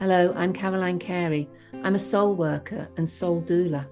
Hello, 0.00 0.32
I'm 0.36 0.52
Caroline 0.52 1.00
Carey. 1.00 1.50
I'm 1.82 1.96
a 1.96 1.98
soul 1.98 2.36
worker 2.36 2.86
and 2.96 3.10
soul 3.10 3.42
doula. 3.42 3.84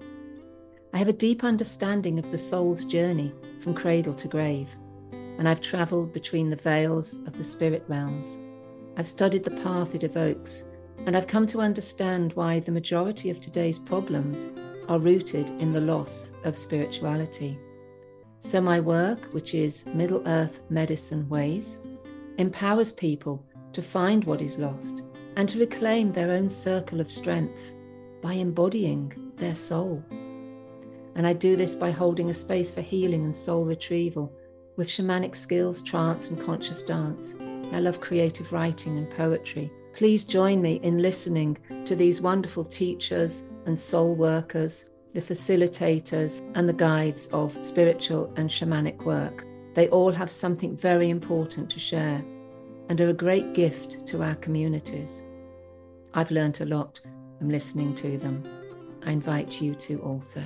I 0.93 0.97
have 0.97 1.09
a 1.09 1.13
deep 1.13 1.43
understanding 1.43 2.17
of 2.17 2.31
the 2.31 2.37
soul's 2.37 2.85
journey 2.85 3.33
from 3.59 3.73
cradle 3.73 4.13
to 4.13 4.29
grave, 4.29 4.73
and 5.11 5.49
I've 5.49 5.59
travelled 5.59 6.13
between 6.13 6.49
the 6.49 6.55
veils 6.55 7.19
of 7.27 7.37
the 7.37 7.43
spirit 7.43 7.83
realms. 7.89 8.37
I've 8.95 9.05
studied 9.05 9.43
the 9.43 9.61
path 9.61 9.95
it 9.95 10.05
evokes, 10.05 10.63
and 11.05 11.17
I've 11.17 11.27
come 11.27 11.45
to 11.47 11.59
understand 11.59 12.31
why 12.37 12.61
the 12.61 12.71
majority 12.71 13.29
of 13.29 13.41
today's 13.41 13.77
problems 13.77 14.47
are 14.87 14.99
rooted 14.99 15.49
in 15.61 15.73
the 15.73 15.81
loss 15.81 16.31
of 16.45 16.57
spirituality. 16.57 17.59
So, 18.39 18.61
my 18.61 18.79
work, 18.79 19.25
which 19.33 19.53
is 19.53 19.85
Middle 19.87 20.25
Earth 20.25 20.61
Medicine 20.69 21.27
Ways, 21.27 21.79
empowers 22.37 22.93
people 22.93 23.45
to 23.73 23.81
find 23.81 24.23
what 24.23 24.41
is 24.41 24.57
lost 24.57 25.03
and 25.37 25.47
to 25.47 25.59
reclaim 25.59 26.11
their 26.11 26.31
own 26.31 26.49
circle 26.49 26.99
of 26.99 27.11
strength 27.11 27.75
by 28.21 28.33
embodying 28.33 29.13
their 29.37 29.55
soul. 29.55 30.03
And 31.15 31.25
I 31.25 31.33
do 31.33 31.55
this 31.55 31.75
by 31.75 31.91
holding 31.91 32.31
a 32.31 32.33
space 32.33 32.71
for 32.71 32.81
healing 32.81 33.23
and 33.23 33.35
soul 33.35 33.63
retrieval 33.63 34.33
with 34.77 34.87
shamanic 34.87 35.35
skills, 35.35 35.83
trance, 35.83 36.29
and 36.29 36.43
conscious 36.43 36.81
dance. 36.81 37.35
I 37.71 37.79
love 37.79 38.01
creative 38.01 38.51
writing 38.51 38.97
and 38.97 39.09
poetry. 39.11 39.71
Please 39.93 40.25
join 40.25 40.59
me 40.59 40.79
in 40.81 41.03
listening 41.03 41.57
to 41.85 41.95
these 41.95 42.19
wonderful 42.19 42.65
teachers 42.65 43.43
and 43.67 43.79
soul 43.79 44.15
workers, 44.15 44.85
the 45.13 45.21
facilitators, 45.21 46.41
and 46.55 46.67
the 46.67 46.73
guides 46.73 47.27
of 47.27 47.63
spiritual 47.63 48.33
and 48.37 48.49
shamanic 48.49 49.03
work. 49.05 49.45
They 49.75 49.87
all 49.89 50.11
have 50.11 50.31
something 50.31 50.75
very 50.75 51.11
important 51.11 51.69
to 51.71 51.79
share 51.79 52.23
and 52.89 52.99
are 53.01 53.09
a 53.09 53.13
great 53.13 53.53
gift 53.53 54.07
to 54.07 54.23
our 54.23 54.35
communities. 54.35 55.23
I've 56.13 56.31
learnt 56.31 56.61
a 56.61 56.65
lot 56.65 56.99
from 57.37 57.49
listening 57.49 57.95
to 57.95 58.17
them. 58.17 58.43
I 59.05 59.11
invite 59.11 59.61
you 59.61 59.75
to 59.75 59.99
also. 59.99 60.43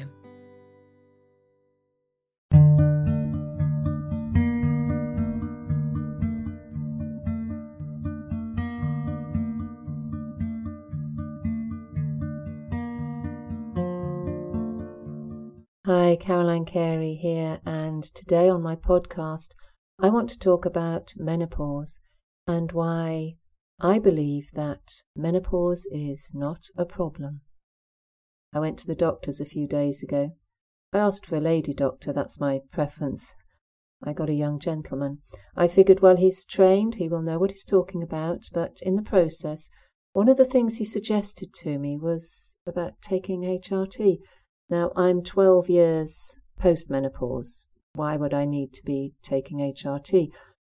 Hi, 15.86 16.16
Caroline 16.16 16.66
Carey 16.66 17.16
here, 17.16 17.59
and 17.66 18.04
today 18.04 18.50
on 18.50 18.62
my 18.62 18.76
podcast, 18.76 19.56
I 20.00 20.09
want 20.09 20.30
to 20.30 20.39
talk 20.39 20.66
about 20.66 21.14
menopause 21.17 22.00
and 22.48 22.72
why 22.72 23.36
I 23.84 23.98
believe 23.98 24.52
that 24.54 25.02
menopause 25.16 25.88
is 25.92 26.34
not 26.36 26.68
a 26.78 26.86
problem. 26.86 27.42
I 28.54 28.60
went 28.60 28.78
to 28.80 28.86
the 28.86 28.94
doctor's 28.94 29.42
a 29.42 29.46
few 29.46 29.66
days 29.68 30.04
ago. 30.04 30.36
I 30.94 31.00
asked 31.00 31.26
for 31.26 31.38
a 31.38 31.42
lady 31.42 31.73
doctor, 31.73 32.14
that's 32.14 32.40
my 32.40 32.60
preference. 32.72 33.34
I 34.04 34.14
got 34.14 34.30
a 34.30 34.36
young 34.36 34.60
gentleman. 34.60 35.23
I 35.56 35.68
figured, 35.68 36.00
well, 36.00 36.16
he's 36.16 36.46
trained, 36.46 36.96
he 36.96 37.10
will 37.10 37.23
know 37.23 37.40
what 37.40 37.50
he's 37.50 37.66
talking 37.66 38.04
about, 38.04 38.50
but 38.54 38.78
in 38.84 38.98
the 38.98 39.02
process, 39.02 39.68
one 40.14 40.30
of 40.30 40.38
the 40.38 40.45
things 40.45 40.78
he 40.78 40.86
suggested 40.86 41.52
to 41.64 41.80
me 41.80 41.98
was 41.98 42.58
about 42.68 43.02
taking 43.02 43.42
HRT. 43.42 44.20
Now, 44.70 44.92
I'm 44.95 45.23
12 45.23 45.72
years 45.72 46.38
post 46.60 46.92
menopause. 46.92 47.66
Why 47.95 48.16
would 48.16 48.34
I 48.34 48.45
need 48.45 48.73
to 48.73 48.84
be 48.86 49.16
taking 49.23 49.58
HRT? 49.58 50.30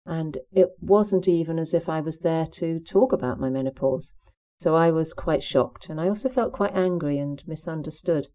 And 0.10 0.40
it 0.52 0.70
wasn't 0.82 1.28
even 1.28 1.60
as 1.60 1.72
if 1.72 1.88
I 1.88 2.02
was 2.02 2.20
there 2.20 2.48
to 2.54 2.80
talk 2.80 3.14
about 3.14 3.40
my 3.40 3.52
menopause. 3.52 4.16
So 4.58 4.74
I 4.76 4.90
was 4.90 5.14
quite 5.14 5.44
shocked, 5.44 5.88
and 5.88 6.02
I 6.02 6.10
also 6.10 6.30
felt 6.30 6.52
quite 6.52 6.76
angry 6.76 7.20
and 7.20 7.48
misunderstood. 7.48 8.28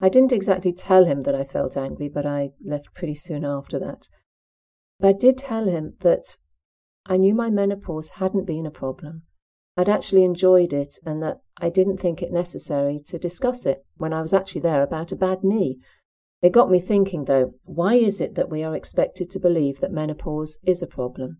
I 0.00 0.08
didn't 0.08 0.32
exactly 0.32 0.72
tell 0.72 1.04
him 1.04 1.20
that 1.20 1.36
I 1.36 1.44
felt 1.44 1.76
angry, 1.76 2.08
but 2.08 2.26
I 2.26 2.50
left 2.64 2.92
pretty 2.94 3.14
soon 3.14 3.44
after 3.44 3.78
that. 3.78 4.08
But 4.98 5.08
I 5.08 5.12
did 5.12 5.38
tell 5.38 5.68
him 5.68 5.94
that 6.00 6.36
I 7.06 7.16
knew 7.16 7.32
my 7.32 7.48
menopause 7.48 8.10
hadn't 8.10 8.44
been 8.44 8.66
a 8.66 8.70
problem. 8.72 9.22
I'd 9.76 9.88
actually 9.88 10.24
enjoyed 10.24 10.72
it, 10.72 10.98
and 11.06 11.22
that 11.22 11.42
I 11.58 11.70
didn't 11.70 11.98
think 11.98 12.22
it 12.22 12.32
necessary 12.32 13.00
to 13.06 13.20
discuss 13.20 13.66
it 13.66 13.86
when 13.98 14.12
I 14.12 14.20
was 14.20 14.34
actually 14.34 14.62
there 14.62 14.82
about 14.82 15.12
a 15.12 15.16
bad 15.16 15.44
knee 15.44 15.78
it 16.40 16.52
got 16.52 16.70
me 16.70 16.78
thinking, 16.78 17.24
though, 17.24 17.52
why 17.64 17.94
is 17.94 18.20
it 18.20 18.36
that 18.36 18.50
we 18.50 18.62
are 18.62 18.76
expected 18.76 19.28
to 19.30 19.40
believe 19.40 19.80
that 19.80 19.92
menopause 19.92 20.58
is 20.64 20.82
a 20.82 20.86
problem? 20.86 21.38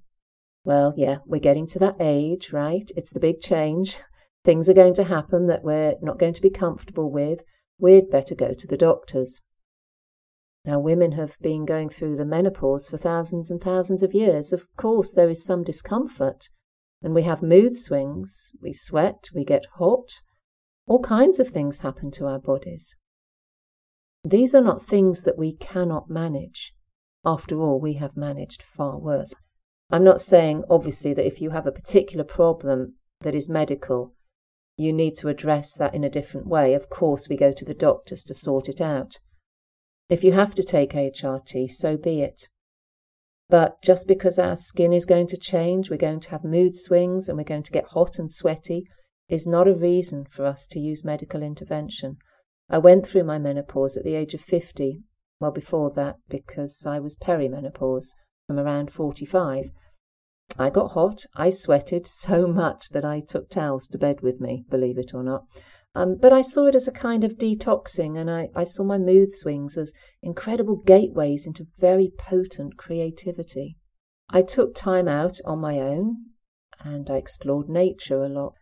Well, 0.64 0.92
yeah, 0.96 1.18
we're 1.24 1.40
getting 1.40 1.66
to 1.68 1.78
that 1.78 1.96
age, 2.00 2.52
right? 2.52 2.90
It's 2.96 3.12
the 3.12 3.20
big 3.20 3.40
change. 3.40 3.98
Things 4.44 4.68
are 4.68 4.74
going 4.74 4.94
to 4.94 5.04
happen 5.04 5.46
that 5.46 5.62
we're 5.62 5.94
not 6.02 6.18
going 6.18 6.34
to 6.34 6.42
be 6.42 6.50
comfortable 6.50 7.10
with. 7.10 7.42
We'd 7.78 8.10
better 8.10 8.34
go 8.34 8.54
to 8.54 8.66
the 8.66 8.76
doctors. 8.76 9.40
Now, 10.64 10.80
women 10.80 11.12
have 11.12 11.38
been 11.40 11.64
going 11.64 11.88
through 11.90 12.16
the 12.16 12.24
menopause 12.24 12.88
for 12.88 12.96
thousands 12.96 13.50
and 13.50 13.60
thousands 13.60 14.02
of 14.02 14.14
years. 14.14 14.52
Of 14.52 14.66
course, 14.76 15.12
there 15.12 15.30
is 15.30 15.44
some 15.44 15.62
discomfort, 15.62 16.50
and 17.02 17.14
we 17.14 17.22
have 17.22 17.42
mood 17.42 17.76
swings, 17.76 18.50
we 18.60 18.72
sweat, 18.72 19.30
we 19.32 19.44
get 19.44 19.64
hot. 19.76 20.10
All 20.86 21.00
kinds 21.00 21.38
of 21.38 21.48
things 21.48 21.80
happen 21.80 22.10
to 22.12 22.26
our 22.26 22.40
bodies. 22.40 22.96
These 24.24 24.54
are 24.54 24.62
not 24.62 24.82
things 24.82 25.22
that 25.22 25.38
we 25.38 25.54
cannot 25.54 26.10
manage. 26.10 26.72
After 27.24 27.60
all, 27.60 27.80
we 27.80 27.94
have 27.94 28.16
managed 28.16 28.62
far 28.62 28.98
worse. 28.98 29.34
I'm 29.90 30.04
not 30.04 30.20
saying, 30.20 30.64
obviously, 30.68 31.14
that 31.14 31.26
if 31.26 31.40
you 31.40 31.50
have 31.50 31.66
a 31.66 31.72
particular 31.72 32.24
problem 32.24 32.94
that 33.22 33.34
is 33.34 33.48
medical, 33.48 34.14
you 34.76 34.92
need 34.92 35.16
to 35.16 35.28
address 35.28 35.74
that 35.74 35.94
in 35.94 36.04
a 36.04 36.10
different 36.10 36.46
way. 36.46 36.74
Of 36.74 36.88
course, 36.88 37.28
we 37.28 37.36
go 37.36 37.52
to 37.52 37.64
the 37.64 37.74
doctors 37.74 38.22
to 38.24 38.34
sort 38.34 38.68
it 38.68 38.80
out. 38.80 39.18
If 40.08 40.24
you 40.24 40.32
have 40.32 40.54
to 40.54 40.62
take 40.62 40.92
HRT, 40.92 41.70
so 41.70 41.96
be 41.96 42.22
it. 42.22 42.48
But 43.50 43.82
just 43.82 44.06
because 44.06 44.38
our 44.38 44.56
skin 44.56 44.92
is 44.92 45.06
going 45.06 45.26
to 45.28 45.36
change, 45.36 45.90
we're 45.90 45.96
going 45.96 46.20
to 46.20 46.30
have 46.30 46.44
mood 46.44 46.76
swings, 46.76 47.28
and 47.28 47.38
we're 47.38 47.44
going 47.44 47.62
to 47.62 47.72
get 47.72 47.88
hot 47.88 48.18
and 48.18 48.30
sweaty, 48.30 48.84
is 49.28 49.46
not 49.46 49.68
a 49.68 49.74
reason 49.74 50.24
for 50.24 50.44
us 50.44 50.66
to 50.68 50.78
use 50.78 51.04
medical 51.04 51.42
intervention. 51.42 52.18
I 52.70 52.78
went 52.78 53.06
through 53.06 53.24
my 53.24 53.38
menopause 53.38 53.96
at 53.96 54.04
the 54.04 54.14
age 54.14 54.34
of 54.34 54.40
50, 54.40 55.02
well 55.40 55.50
before 55.50 55.90
that 55.92 56.16
because 56.28 56.84
I 56.86 56.98
was 56.98 57.16
perimenopause 57.16 58.14
from 58.46 58.58
around 58.58 58.90
45. 58.90 59.70
I 60.58 60.70
got 60.70 60.92
hot, 60.92 61.24
I 61.34 61.50
sweated 61.50 62.06
so 62.06 62.46
much 62.62 62.88
that 62.90 63.04
I 63.04 63.20
took 63.20 63.48
towels 63.48 63.86
to 63.88 63.98
bed 63.98 64.20
with 64.22 64.40
me, 64.40 64.64
believe 64.68 64.98
it 64.98 65.14
or 65.14 65.22
not. 65.22 65.44
Um, 65.94 66.16
but 66.16 66.32
I 66.32 66.42
saw 66.42 66.66
it 66.66 66.74
as 66.74 66.86
a 66.86 66.92
kind 66.92 67.24
of 67.24 67.38
detoxing, 67.38 68.18
and 68.18 68.30
I, 68.30 68.48
I 68.54 68.64
saw 68.64 68.84
my 68.84 68.98
mood 68.98 69.32
swings 69.32 69.76
as 69.76 69.92
incredible 70.22 70.76
gateways 70.76 71.46
into 71.46 71.66
very 71.78 72.12
potent 72.18 72.76
creativity. 72.76 73.76
I 74.30 74.42
took 74.42 74.74
time 74.74 75.08
out 75.08 75.38
on 75.44 75.58
my 75.58 75.78
own, 75.80 76.26
and 76.84 77.10
I 77.10 77.16
explored 77.16 77.68
nature 77.68 78.22
a 78.22 78.28
lot. 78.28 78.54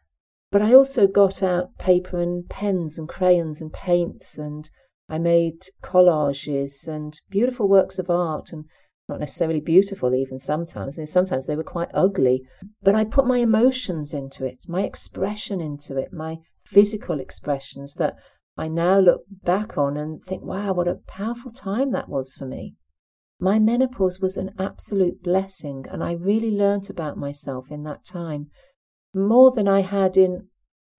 But 0.52 0.62
I 0.62 0.74
also 0.74 1.06
got 1.06 1.42
out 1.42 1.76
paper 1.78 2.20
and 2.20 2.48
pens 2.48 2.98
and 2.98 3.08
crayons 3.08 3.60
and 3.60 3.72
paints, 3.72 4.38
and 4.38 4.70
I 5.08 5.18
made 5.18 5.62
collages 5.82 6.86
and 6.86 7.20
beautiful 7.30 7.68
works 7.68 7.98
of 7.98 8.10
art, 8.10 8.52
and 8.52 8.64
not 9.08 9.20
necessarily 9.20 9.60
beautiful 9.60 10.14
even 10.14 10.38
sometimes. 10.38 10.98
And 10.98 11.08
sometimes 11.08 11.46
they 11.46 11.56
were 11.56 11.64
quite 11.64 11.90
ugly. 11.94 12.42
But 12.82 12.94
I 12.94 13.04
put 13.04 13.26
my 13.26 13.38
emotions 13.38 14.12
into 14.12 14.44
it, 14.44 14.64
my 14.68 14.82
expression 14.82 15.60
into 15.60 15.96
it, 15.96 16.12
my 16.12 16.38
physical 16.64 17.20
expressions 17.20 17.94
that 17.94 18.14
I 18.56 18.68
now 18.68 18.98
look 18.98 19.22
back 19.28 19.76
on 19.76 19.96
and 19.96 20.22
think, 20.22 20.42
wow, 20.42 20.72
what 20.72 20.88
a 20.88 21.00
powerful 21.06 21.50
time 21.50 21.90
that 21.90 22.08
was 22.08 22.34
for 22.34 22.46
me. 22.46 22.74
My 23.38 23.58
menopause 23.58 24.18
was 24.18 24.36
an 24.36 24.52
absolute 24.58 25.22
blessing, 25.22 25.84
and 25.90 26.02
I 26.02 26.12
really 26.12 26.50
learnt 26.50 26.88
about 26.88 27.18
myself 27.18 27.70
in 27.70 27.82
that 27.82 28.04
time 28.04 28.46
more 29.16 29.50
than 29.50 29.66
I 29.66 29.80
had 29.80 30.16
in 30.18 30.48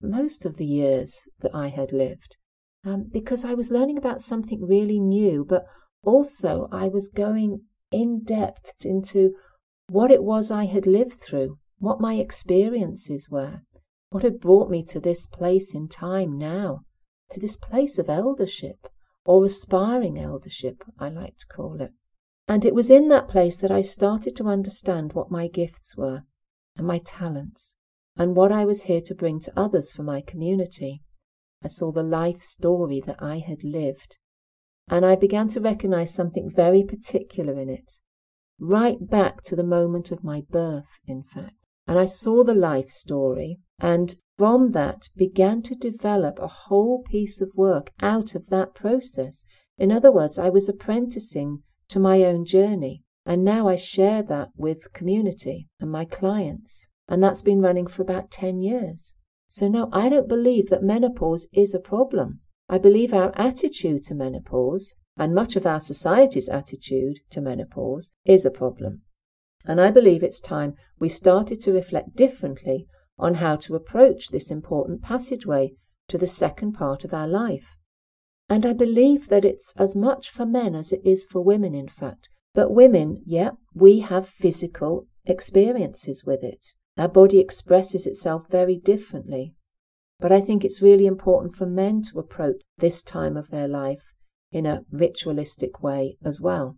most 0.02 0.46
of 0.46 0.58
the 0.58 0.66
years 0.66 1.28
that 1.42 1.54
I 1.54 1.68
had 1.68 1.92
lived, 1.92 2.38
um, 2.84 3.06
because 3.12 3.46
I 3.46 3.54
was 3.54 3.72
learning 3.72 3.98
about 3.98 4.22
something 4.22 4.66
really 4.66 5.00
new, 5.00 5.46
but 5.48 5.66
also 6.04 6.68
I 6.72 6.88
was 6.88 7.10
going 7.10 7.62
in 7.92 8.24
depth 8.24 8.86
into 8.86 9.34
what 9.90 10.12
it 10.12 10.24
was 10.24 10.50
I 10.50 10.66
had 10.66 10.88
lived 10.88 11.14
through, 11.14 11.60
what 11.78 12.02
my 12.02 12.16
experiences 12.16 13.30
were, 13.30 13.62
what 14.10 14.24
had 14.24 14.40
brought 14.40 14.70
me 14.70 14.84
to 14.86 15.00
this 15.00 15.28
place 15.28 15.74
in 15.74 15.88
time 15.88 16.38
now, 16.38 16.82
to 17.32 17.40
this 17.40 17.56
place 17.56 17.98
of 18.00 18.10
eldership, 18.10 18.88
or 19.26 19.46
aspiring 19.46 20.18
eldership, 20.18 20.84
I 20.98 21.10
like 21.10 21.38
to 21.38 21.48
call 21.48 21.82
it. 21.82 21.92
And 22.48 22.66
it 22.66 22.74
was 22.74 22.90
in 22.90 23.10
that 23.10 23.28
place 23.28 23.58
that 23.58 23.72
I 23.72 23.82
started 23.82 24.36
to 24.38 24.48
understand 24.48 25.14
what 25.14 25.30
my 25.30 25.48
gifts 25.48 25.96
were 25.96 26.24
and 26.78 26.88
my 26.88 27.00
talents 27.00 27.76
and 28.18 28.36
what 28.36 28.52
I 28.52 28.66
was 28.66 28.84
here 28.84 29.02
to 29.02 29.16
bring 29.16 29.40
to 29.42 29.54
others 29.56 29.92
for 29.92 30.04
my 30.04 30.22
community. 30.22 31.02
I 31.64 31.68
saw 31.68 31.92
the 31.92 32.04
life 32.04 32.42
story 32.42 33.02
that 33.06 33.22
I 33.22 33.40
had 33.40 33.64
lived, 33.64 34.18
and 34.88 35.06
I 35.06 35.16
began 35.16 35.48
to 35.50 35.62
recognize 35.62 36.14
something 36.14 36.50
very 36.50 36.84
particular 36.84 37.60
in 37.60 37.70
it, 37.70 37.94
right 38.60 38.98
back 39.00 39.42
to 39.44 39.56
the 39.56 39.64
moment 39.64 40.12
of 40.12 40.24
my 40.24 40.44
birth, 40.50 41.00
in 41.06 41.24
fact. 41.24 41.56
And 41.88 41.98
I 41.98 42.06
saw 42.06 42.44
the 42.44 42.54
life 42.54 42.90
story, 42.90 43.60
and 43.80 44.16
from 44.38 44.72
that 44.72 45.10
began 45.16 45.62
to 45.64 45.76
develop 45.76 46.40
a 46.40 46.48
whole 46.48 47.04
piece 47.04 47.42
of 47.42 47.52
work 47.56 47.92
out 48.02 48.36
of 48.36 48.48
that 48.48 48.76
process. 48.76 49.46
In 49.78 49.92
other 49.92 50.12
words, 50.12 50.38
I 50.38 50.50
was 50.50 50.68
apprenticing 50.68 51.64
to 51.90 52.00
my 52.00 52.24
own 52.24 52.46
journey. 52.46 53.04
And 53.28 53.44
now 53.44 53.68
I 53.68 53.76
share 53.76 54.24
that 54.24 54.52
with 54.56 54.94
community 54.94 55.68
and 55.82 55.92
my 55.92 56.06
clients. 56.06 56.88
And 57.08 57.24
that's 57.24 57.42
been 57.42 57.62
running 57.62 57.88
for 57.88 58.02
about 58.02 58.32
10 58.32 58.62
years. 58.62 59.16
So 59.48 59.68
no, 59.68 59.90
I 59.94 60.10
don't 60.10 60.28
believe 60.28 60.70
that 60.70 60.84
menopause 60.84 61.48
is 61.54 61.74
a 61.74 61.80
problem. 61.80 62.42
I 62.70 62.78
believe 62.78 63.14
our 63.14 63.32
attitude 63.38 64.04
to 64.06 64.16
menopause 64.16 64.96
and 65.18 65.34
much 65.34 65.56
of 65.56 65.66
our 65.66 65.80
society's 65.80 66.50
attitude 66.50 67.20
to 67.32 67.42
menopause 67.42 68.12
is 68.26 68.46
a 68.46 68.52
problem. 68.52 69.02
And 69.66 69.82
I 69.82 69.90
believe 69.90 70.22
it's 70.22 70.40
time 70.40 70.76
we 71.00 71.10
started 71.10 71.60
to 71.62 71.72
reflect 71.72 72.16
differently 72.16 72.88
on 73.18 73.36
how 73.36 73.56
to 73.56 73.76
approach 73.76 74.30
this 74.30 74.52
important 74.52 75.02
passageway 75.02 75.74
to 76.08 76.18
the 76.18 76.28
second 76.28 76.74
part 76.74 77.04
of 77.04 77.14
our 77.14 77.28
life. 77.28 77.78
And 78.50 78.66
I 78.66 78.74
believe 78.74 79.28
that 79.28 79.44
it's 79.44 79.74
as 79.78 79.96
much 79.96 80.30
for 80.30 80.46
men 80.46 80.76
as 80.76 80.94
it 80.94 81.02
is 81.04 81.26
for 81.26 81.42
women, 81.42 81.74
in 81.74 81.90
fact. 81.90 82.30
But 82.54 82.72
women, 82.72 83.22
yeah, 83.26 83.52
we 83.74 84.00
have 84.00 84.28
physical 84.28 85.08
experiences 85.26 86.24
with 86.26 86.44
it. 86.44 86.74
Our 86.98 87.08
body 87.08 87.40
expresses 87.40 88.08
itself 88.08 88.50
very 88.50 88.78
differently. 88.78 89.54
But 90.20 90.32
I 90.32 90.42
think 90.42 90.66
it's 90.66 90.82
really 90.82 91.06
important 91.06 91.54
for 91.54 91.68
men 91.68 92.02
to 92.04 92.20
approach 92.20 92.62
this 92.78 93.04
time 93.04 93.38
of 93.38 93.50
their 93.50 93.68
life 93.68 94.14
in 94.52 94.66
a 94.66 94.82
ritualistic 94.92 95.84
way 95.84 96.18
as 96.24 96.42
well. 96.42 96.78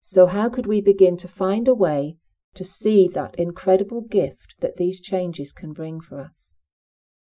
So, 0.00 0.26
how 0.26 0.48
could 0.48 0.66
we 0.66 0.80
begin 0.80 1.16
to 1.18 1.28
find 1.28 1.68
a 1.68 1.74
way 1.74 2.16
to 2.54 2.64
see 2.64 3.06
that 3.08 3.38
incredible 3.38 4.00
gift 4.00 4.54
that 4.60 4.76
these 4.76 5.00
changes 5.00 5.52
can 5.52 5.72
bring 5.72 6.00
for 6.00 6.20
us? 6.20 6.54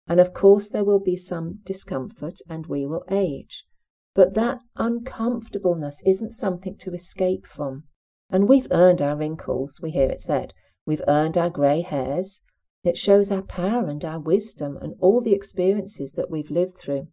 And 0.08 0.20
of 0.22 0.34
course, 0.34 0.70
there 0.70 0.86
will 0.86 1.02
be 1.02 1.18
some 1.18 1.60
discomfort 1.66 2.40
and 2.48 2.68
we 2.68 2.86
will 2.86 3.04
age. 3.10 3.66
But 4.16 4.36
that 4.36 4.60
uncomfortableness 4.78 6.02
isn't 6.06 6.32
something 6.32 6.78
to 6.78 6.94
escape 6.94 7.46
from. 7.46 7.84
And 8.30 8.48
we've 8.48 8.68
earned 8.72 9.02
our 9.02 9.18
wrinkles, 9.18 9.80
we 9.82 9.92
hear 9.92 10.10
it 10.10 10.22
said. 10.22 10.54
We've 10.88 11.04
earned 11.06 11.38
our 11.38 11.50
grey 11.50 11.82
hairs. 11.82 12.42
It 12.86 12.98
shows 12.98 13.30
our 13.30 13.42
power 13.42 13.90
and 13.90 14.06
our 14.06 14.22
wisdom 14.22 14.78
and 14.82 14.96
all 15.02 15.20
the 15.20 15.34
experiences 15.34 16.14
that 16.14 16.32
we've 16.32 16.50
lived 16.50 16.78
through. 16.78 17.10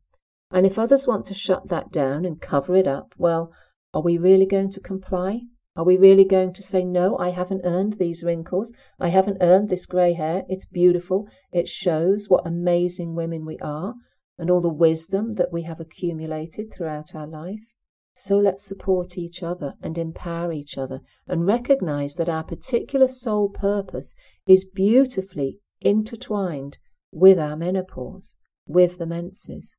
And 0.53 0.65
if 0.65 0.79
others 0.79 1.09
want 1.09 1.27
to 1.27 1.35
shut 1.35 1.69
that 1.71 1.91
down 1.91 2.25
and 2.25 2.41
cover 2.41 2.77
it 2.77 2.87
up, 2.87 3.15
well, 3.19 3.53
are 3.93 4.01
we 4.01 4.17
really 4.17 4.47
going 4.47 4.71
to 4.71 4.81
comply? 4.81 5.41
Are 5.75 5.85
we 5.85 5.97
really 5.97 6.25
going 6.25 6.53
to 6.53 6.63
say, 6.63 6.85
no, 6.85 7.19
I 7.19 7.31
haven't 7.31 7.63
earned 7.65 7.95
these 7.95 8.23
wrinkles. 8.23 8.73
I 9.01 9.09
haven't 9.09 9.39
earned 9.41 9.71
this 9.71 9.87
grey 9.87 10.13
hair. 10.13 10.45
It's 10.49 10.67
beautiful. 10.67 11.27
It 11.51 11.67
shows 11.67 12.29
what 12.29 12.47
amazing 12.47 13.17
women 13.17 13.45
we 13.45 13.59
are 13.59 13.95
and 14.39 14.51
all 14.51 14.61
the 14.61 14.69
wisdom 14.69 15.33
that 15.33 15.53
we 15.53 15.63
have 15.63 15.81
accumulated 15.81 16.73
throughout 16.73 17.13
our 17.17 17.27
life. 17.27 17.74
So 18.17 18.39
let's 18.39 18.65
support 18.65 19.19
each 19.19 19.43
other 19.43 19.75
and 19.83 19.99
empower 19.99 20.53
each 20.53 20.79
other 20.79 21.01
and 21.27 21.47
recognize 21.47 22.15
that 22.15 22.29
our 22.29 22.45
particular 22.45 23.09
soul 23.09 23.49
purpose 23.49 24.15
is 24.47 24.65
beautifully 24.65 25.59
intertwined 25.81 26.79
with 27.11 27.41
our 27.41 27.57
menopause, 27.57 28.37
with 28.67 28.99
the 28.99 29.07
menses, 29.07 29.77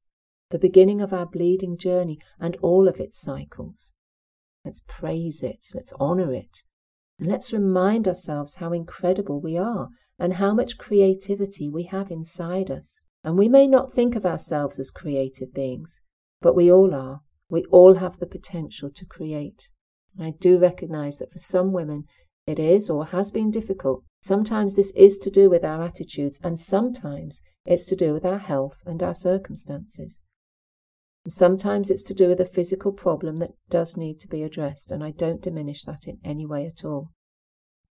the 0.50 0.60
beginning 0.60 1.02
of 1.02 1.14
our 1.14 1.26
bleeding 1.26 1.78
journey 1.78 2.20
and 2.38 2.58
all 2.58 2.90
of 2.90 3.00
its 3.00 3.20
cycles. 3.20 3.94
Let's 4.66 4.82
praise 4.86 5.42
it, 5.42 5.66
let's 5.74 5.94
honor 5.98 6.34
it, 6.34 6.64
and 7.18 7.30
let's 7.30 7.54
remind 7.54 8.06
ourselves 8.06 8.56
how 8.56 8.74
incredible 8.74 9.40
we 9.40 9.58
are 9.58 9.88
and 10.20 10.34
how 10.34 10.54
much 10.54 10.78
creativity 10.78 11.70
we 11.70 11.84
have 11.84 12.12
inside 12.12 12.70
us. 12.70 13.00
And 13.24 13.38
we 13.38 13.48
may 13.48 13.66
not 13.66 13.94
think 13.94 14.16
of 14.16 14.26
ourselves 14.26 14.78
as 14.78 14.92
creative 14.92 15.54
beings, 15.54 16.02
but 16.42 16.56
we 16.56 16.70
all 16.70 16.94
are. 16.94 17.22
We 17.50 17.64
all 17.66 17.96
have 17.96 18.20
the 18.20 18.26
potential 18.26 18.90
to 18.90 19.06
create. 19.06 19.70
And 20.18 20.26
I 20.26 20.32
do 20.40 20.58
recognize 20.58 21.18
that 21.20 21.32
for 21.32 21.40
some 21.40 21.72
women, 21.72 22.06
it 22.48 22.60
is 22.60 22.90
or 22.90 23.08
has 23.08 23.32
been 23.32 23.52
difficult. 23.52 24.04
Sometimes 24.22 24.76
this 24.76 24.92
is 24.96 25.18
to 25.20 25.30
do 25.30 25.50
with 25.50 25.64
our 25.64 25.82
attitudes, 25.82 26.40
and 26.44 26.60
sometimes 26.60 27.42
it's 27.66 27.86
to 27.86 27.96
do 27.96 28.14
with 28.14 28.26
our 28.26 28.40
health 28.40 28.78
and 28.86 29.02
our 29.04 29.16
circumstances. 29.16 30.22
And 31.24 31.34
sometimes 31.34 31.90
it's 31.90 32.04
to 32.04 32.14
do 32.14 32.28
with 32.28 32.40
a 32.40 32.46
physical 32.46 32.92
problem 32.92 33.38
that 33.38 33.54
does 33.70 33.98
need 33.98 34.20
to 34.20 34.28
be 34.28 34.44
addressed, 34.44 34.92
and 34.92 35.04
I 35.04 35.12
don't 35.12 35.42
diminish 35.42 35.84
that 35.86 36.08
in 36.08 36.20
any 36.24 36.46
way 36.46 36.66
at 36.66 36.86
all. 36.86 37.12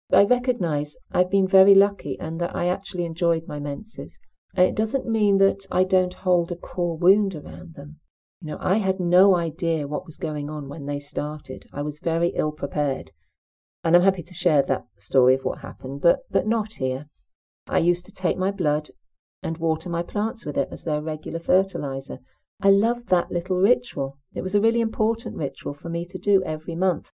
But 0.08 0.20
I 0.20 0.24
recognize 0.24 0.96
I've 1.10 1.30
been 1.30 1.48
very 1.48 1.74
lucky 1.74 2.18
and 2.20 2.40
that 2.40 2.54
I 2.54 2.66
actually 2.66 3.04
enjoyed 3.04 3.48
my 3.48 3.58
menses. 3.58 4.18
And 4.54 4.66
it 4.66 4.76
doesn't 4.76 5.06
mean 5.06 5.38
that 5.38 5.66
I 5.72 5.82
don't 5.82 6.14
hold 6.14 6.52
a 6.52 6.56
core 6.56 6.96
wound 6.96 7.34
around 7.34 7.74
them. 7.74 8.00
You 8.44 8.50
know, 8.50 8.58
I 8.60 8.76
had 8.76 9.00
no 9.00 9.36
idea 9.36 9.88
what 9.88 10.04
was 10.04 10.18
going 10.18 10.50
on 10.50 10.68
when 10.68 10.84
they 10.84 11.00
started. 11.00 11.64
I 11.72 11.80
was 11.80 11.98
very 11.98 12.28
ill 12.36 12.52
prepared. 12.52 13.10
And 13.82 13.96
I'm 13.96 14.02
happy 14.02 14.22
to 14.22 14.34
share 14.34 14.60
that 14.60 14.84
story 14.98 15.34
of 15.34 15.44
what 15.44 15.60
happened, 15.60 16.02
but, 16.02 16.30
but 16.30 16.46
not 16.46 16.74
here. 16.74 17.06
I 17.70 17.78
used 17.78 18.04
to 18.04 18.12
take 18.12 18.36
my 18.36 18.50
blood 18.50 18.90
and 19.42 19.56
water 19.56 19.88
my 19.88 20.02
plants 20.02 20.44
with 20.44 20.58
it 20.58 20.68
as 20.70 20.84
their 20.84 21.00
regular 21.00 21.38
fertilizer. 21.38 22.18
I 22.60 22.68
loved 22.68 23.08
that 23.08 23.30
little 23.30 23.56
ritual. 23.56 24.18
It 24.34 24.42
was 24.42 24.54
a 24.54 24.60
really 24.60 24.82
important 24.82 25.36
ritual 25.38 25.72
for 25.72 25.88
me 25.88 26.04
to 26.04 26.18
do 26.18 26.42
every 26.44 26.74
month. 26.74 27.12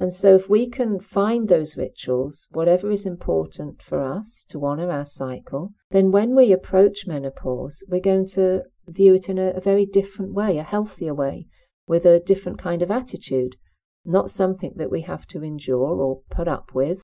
And 0.00 0.12
so, 0.12 0.34
if 0.34 0.50
we 0.50 0.68
can 0.68 0.98
find 0.98 1.46
those 1.46 1.76
rituals, 1.76 2.48
whatever 2.50 2.90
is 2.90 3.06
important 3.06 3.82
for 3.82 4.02
us 4.02 4.44
to 4.48 4.66
honour 4.66 4.90
our 4.90 5.06
cycle, 5.06 5.74
then 5.92 6.10
when 6.10 6.34
we 6.34 6.50
approach 6.50 7.06
menopause, 7.06 7.84
we're 7.88 8.00
going 8.00 8.26
to 8.30 8.64
view 8.86 9.14
it 9.14 9.28
in 9.28 9.38
a, 9.38 9.48
a, 9.50 9.60
very 9.60 9.86
different 9.86 10.32
way, 10.32 10.58
a 10.58 10.62
healthier 10.62 11.14
way, 11.14 11.46
with 11.86 12.04
a 12.04 12.20
different 12.20 12.58
kind 12.58 12.82
of 12.82 12.90
attitude, 12.90 13.56
not 14.04 14.30
something 14.30 14.74
that 14.76 14.90
we 14.90 15.02
have 15.02 15.26
to 15.28 15.42
endure 15.42 16.00
or 16.00 16.20
put 16.30 16.48
up 16.48 16.74
with. 16.74 17.02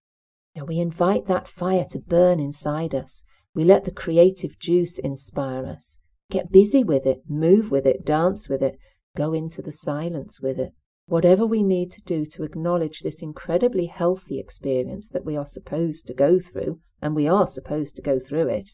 Know, 0.55 0.65
we 0.65 0.79
invite 0.79 1.27
that 1.27 1.49
fire 1.49 1.87
to 1.91 1.99
burn 1.99 2.39
inside 2.39 2.95
us. 2.95 3.25
We 3.55 3.65
let 3.65 3.85
the 3.85 3.91
creative 3.91 4.59
juice 4.59 4.99
inspire 4.99 5.67
us. 5.67 5.99
Get 6.31 6.53
busy 6.53 6.85
with 6.85 7.07
it, 7.07 7.23
move 7.29 7.71
with 7.71 7.87
it, 7.87 8.05
dance 8.05 8.49
with 8.49 8.63
it, 8.63 8.79
go 9.17 9.33
into 9.33 9.63
the 9.63 9.73
silence 9.73 10.41
with 10.41 10.59
it 10.59 10.73
whatever 11.07 11.45
we 11.45 11.63
need 11.63 11.91
to 11.93 12.01
do 12.03 12.25
to 12.25 12.43
acknowledge 12.43 13.01
this 13.01 13.23
incredibly 13.23 13.87
healthy 13.87 14.39
experience 14.39 15.11
that 15.11 15.25
we 15.25 15.37
are 15.37 15.47
supposed 15.47 16.07
to 16.07 16.15
go 16.15 16.39
through, 16.39 16.81
and 17.01 17.15
we 17.15 17.29
are 17.29 17.47
supposed 17.47 17.97
to 17.97 18.03
go 18.03 18.19
through 18.19 18.49
it, 18.49 18.71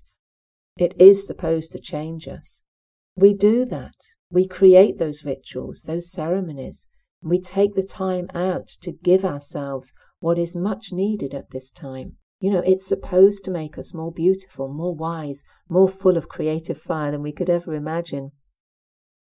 it 0.76 0.94
is 1.00 1.26
supposed 1.26 1.72
to 1.72 1.80
change 1.80 2.28
us. 2.28 2.62
We 3.18 3.34
do 3.34 3.64
that. 3.64 3.96
We 4.30 4.46
create 4.46 4.98
those 4.98 5.24
rituals, 5.24 5.82
those 5.82 6.08
ceremonies. 6.08 6.86
We 7.20 7.40
take 7.40 7.74
the 7.74 7.82
time 7.82 8.28
out 8.32 8.68
to 8.82 8.92
give 8.92 9.24
ourselves 9.24 9.92
what 10.20 10.38
is 10.38 10.54
much 10.54 10.92
needed 10.92 11.34
at 11.34 11.50
this 11.50 11.72
time. 11.72 12.12
You 12.38 12.52
know, 12.52 12.62
it's 12.64 12.86
supposed 12.86 13.42
to 13.42 13.50
make 13.50 13.76
us 13.76 13.92
more 13.92 14.12
beautiful, 14.12 14.68
more 14.68 14.94
wise, 14.94 15.42
more 15.68 15.88
full 15.88 16.16
of 16.16 16.28
creative 16.28 16.78
fire 16.78 17.10
than 17.10 17.20
we 17.20 17.32
could 17.32 17.50
ever 17.50 17.74
imagine. 17.74 18.30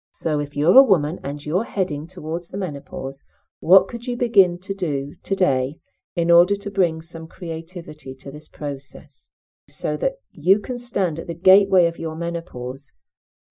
So, 0.09 0.39
if 0.39 0.55
you're 0.55 0.79
a 0.79 0.81
woman 0.81 1.19
and 1.23 1.45
you're 1.45 1.65
heading 1.65 2.07
towards 2.07 2.49
the 2.49 2.57
menopause, 2.57 3.23
what 3.59 3.87
could 3.87 4.07
you 4.07 4.17
begin 4.17 4.57
to 4.61 4.73
do 4.73 5.13
today 5.21 5.77
in 6.15 6.31
order 6.31 6.55
to 6.55 6.71
bring 6.71 7.03
some 7.03 7.27
creativity 7.27 8.15
to 8.15 8.31
this 8.31 8.47
process 8.47 9.29
so 9.69 9.95
that 9.97 10.13
you 10.31 10.57
can 10.57 10.79
stand 10.79 11.19
at 11.19 11.27
the 11.27 11.35
gateway 11.35 11.85
of 11.85 11.99
your 11.99 12.15
menopause 12.15 12.91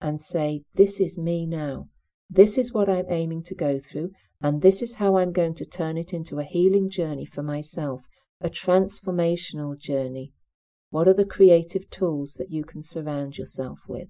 and 0.00 0.20
say, 0.20 0.62
This 0.74 1.00
is 1.00 1.18
me 1.18 1.46
now. 1.46 1.88
This 2.30 2.58
is 2.58 2.72
what 2.72 2.88
I'm 2.88 3.06
aiming 3.08 3.42
to 3.44 3.54
go 3.54 3.78
through, 3.78 4.10
and 4.40 4.62
this 4.62 4.82
is 4.82 4.96
how 4.96 5.16
I'm 5.16 5.32
going 5.32 5.54
to 5.54 5.64
turn 5.64 5.96
it 5.96 6.12
into 6.12 6.38
a 6.38 6.44
healing 6.44 6.90
journey 6.90 7.24
for 7.24 7.42
myself, 7.42 8.02
a 8.40 8.50
transformational 8.50 9.78
journey. 9.78 10.32
What 10.90 11.08
are 11.08 11.14
the 11.14 11.24
creative 11.24 11.88
tools 11.90 12.34
that 12.34 12.50
you 12.50 12.64
can 12.64 12.82
surround 12.82 13.38
yourself 13.38 13.80
with? 13.88 14.08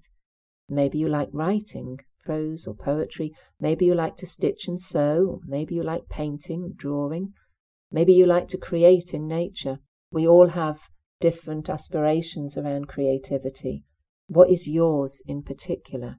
Maybe 0.69 0.97
you 0.97 1.07
like 1.07 1.29
writing, 1.31 1.99
prose 2.25 2.65
or 2.67 2.73
poetry. 2.75 3.31
Maybe 3.59 3.85
you 3.85 3.93
like 3.93 4.17
to 4.17 4.27
stitch 4.27 4.67
and 4.67 4.79
sew, 4.79 5.39
maybe 5.45 5.75
you 5.75 5.83
like 5.83 6.09
painting, 6.09 6.73
drawing. 6.75 7.33
Maybe 7.91 8.13
you 8.13 8.25
like 8.25 8.47
to 8.49 8.57
create 8.57 9.13
in 9.13 9.27
nature. 9.27 9.77
We 10.11 10.27
all 10.27 10.49
have 10.49 10.89
different 11.21 11.69
aspirations 11.69 12.57
around 12.57 12.87
creativity. 12.87 13.83
What 14.27 14.49
is 14.49 14.67
yours 14.67 15.21
in 15.25 15.43
particular? 15.43 16.17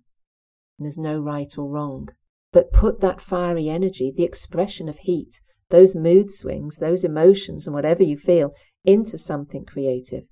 And 0.78 0.86
there's 0.86 0.98
no 0.98 1.18
right 1.18 1.56
or 1.58 1.68
wrong. 1.68 2.08
But 2.52 2.72
put 2.72 3.00
that 3.00 3.20
fiery 3.20 3.68
energy, 3.68 4.12
the 4.16 4.24
expression 4.24 4.88
of 4.88 4.98
heat, 4.98 5.40
those 5.70 5.96
mood 5.96 6.30
swings, 6.30 6.78
those 6.78 7.04
emotions, 7.04 7.66
and 7.66 7.74
whatever 7.74 8.02
you 8.02 8.16
feel 8.16 8.52
into 8.84 9.18
something 9.18 9.64
creative. 9.64 10.24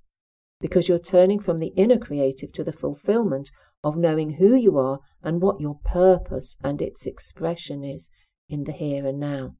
Because 0.61 0.89
you're 0.89 0.99
turning 0.99 1.41
from 1.41 1.59
the 1.59 1.73
inner 1.77 1.99
creative 1.99 2.53
to 2.53 2.65
the 2.65 2.73
fulfillment 2.73 3.51
of 3.83 3.97
knowing 3.97 4.35
who 4.35 4.55
you 4.55 4.79
are 4.79 5.01
and 5.23 5.43
what 5.43 5.61
your 5.61 5.81
purpose 5.85 6.57
and 6.63 6.81
its 6.81 7.07
expression 7.07 7.85
is 7.85 8.09
in 8.49 8.65
the 8.65 8.73
here 8.73 9.07
and 9.07 9.19
now. 9.19 9.57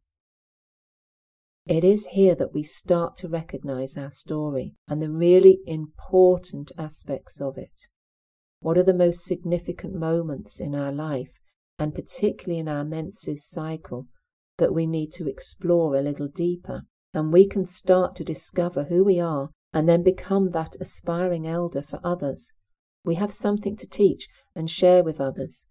It 1.67 1.83
is 1.83 2.07
here 2.09 2.35
that 2.37 2.55
we 2.55 2.63
start 2.63 3.17
to 3.17 3.29
recognize 3.29 3.97
our 3.97 4.11
story 4.11 4.75
and 4.87 5.03
the 5.03 5.11
really 5.11 5.61
important 5.67 6.73
aspects 6.79 7.41
of 7.41 7.59
it. 7.59 7.89
What 8.65 8.79
are 8.79 8.83
the 8.83 8.95
most 8.95 9.25
significant 9.25 9.95
moments 9.95 10.59
in 10.59 10.75
our 10.75 10.91
life, 10.91 11.39
and 11.79 11.95
particularly 11.95 12.59
in 12.59 12.67
our 12.67 12.83
menses 12.83 13.47
cycle, 13.47 14.07
that 14.57 14.73
we 14.73 14.87
need 14.87 15.13
to 15.17 15.29
explore 15.29 15.95
a 15.95 16.01
little 16.01 16.29
deeper? 16.29 16.85
And 17.13 17.31
we 17.31 17.47
can 17.47 17.67
start 17.67 18.17
to 18.17 18.25
discover 18.25 18.85
who 18.85 19.05
we 19.05 19.21
are 19.21 19.51
and 19.75 19.87
then 19.87 20.03
become 20.03 20.53
that 20.53 20.77
aspiring 20.81 21.47
elder 21.47 21.83
for 21.83 22.01
others. 22.03 22.55
We 23.05 23.17
have 23.17 23.35
something 23.35 23.77
to 23.77 23.87
teach 23.87 24.29
and 24.55 24.71
share 24.71 25.05
with 25.05 25.21
others. 25.21 25.67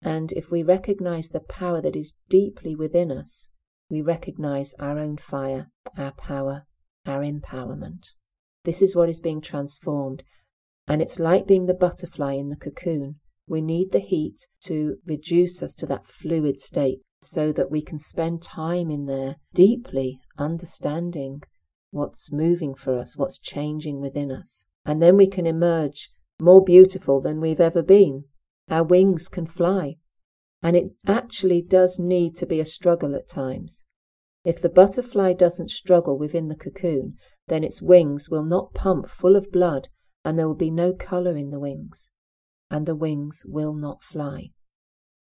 And 0.00 0.30
if 0.30 0.52
we 0.52 0.62
recognize 0.62 1.30
the 1.30 1.40
power 1.40 1.82
that 1.82 1.96
is 1.96 2.14
deeply 2.28 2.76
within 2.76 3.10
us, 3.10 3.50
we 3.90 4.02
recognize 4.02 4.72
our 4.78 5.00
own 5.00 5.16
fire, 5.16 5.72
our 5.98 6.12
power, 6.12 6.64
our 7.04 7.24
empowerment. 7.24 8.10
This 8.62 8.82
is 8.82 8.94
what 8.94 9.08
is 9.08 9.18
being 9.18 9.40
transformed. 9.40 10.22
And 10.90 11.00
it's 11.00 11.20
like 11.20 11.46
being 11.46 11.66
the 11.66 11.74
butterfly 11.74 12.32
in 12.32 12.48
the 12.48 12.56
cocoon. 12.56 13.20
We 13.46 13.62
need 13.62 13.92
the 13.92 14.00
heat 14.00 14.48
to 14.62 14.96
reduce 15.06 15.62
us 15.62 15.72
to 15.74 15.86
that 15.86 16.04
fluid 16.04 16.58
state 16.58 16.98
so 17.22 17.52
that 17.52 17.70
we 17.70 17.80
can 17.80 17.96
spend 17.96 18.42
time 18.42 18.90
in 18.90 19.06
there 19.06 19.36
deeply 19.54 20.18
understanding 20.36 21.44
what's 21.92 22.32
moving 22.32 22.74
for 22.74 22.98
us, 22.98 23.16
what's 23.16 23.38
changing 23.38 24.00
within 24.00 24.32
us. 24.32 24.64
And 24.84 25.00
then 25.00 25.16
we 25.16 25.28
can 25.28 25.46
emerge 25.46 26.10
more 26.40 26.64
beautiful 26.64 27.20
than 27.20 27.40
we've 27.40 27.60
ever 27.60 27.84
been. 27.84 28.24
Our 28.68 28.82
wings 28.82 29.28
can 29.28 29.46
fly. 29.46 29.94
And 30.60 30.76
it 30.76 30.86
actually 31.06 31.62
does 31.62 32.00
need 32.00 32.34
to 32.38 32.46
be 32.46 32.58
a 32.58 32.64
struggle 32.64 33.14
at 33.14 33.28
times. 33.28 33.84
If 34.44 34.60
the 34.60 34.68
butterfly 34.68 35.34
doesn't 35.34 35.70
struggle 35.70 36.18
within 36.18 36.48
the 36.48 36.56
cocoon, 36.56 37.14
then 37.46 37.62
its 37.62 37.80
wings 37.80 38.28
will 38.28 38.44
not 38.44 38.74
pump 38.74 39.06
full 39.06 39.36
of 39.36 39.52
blood 39.52 39.88
and 40.24 40.38
there 40.38 40.46
will 40.46 40.54
be 40.54 40.70
no 40.70 40.92
colour 40.92 41.36
in 41.36 41.50
the 41.50 41.60
wings, 41.60 42.10
and 42.70 42.86
the 42.86 42.94
wings 42.94 43.42
will 43.46 43.74
not 43.74 44.02
fly. 44.02 44.50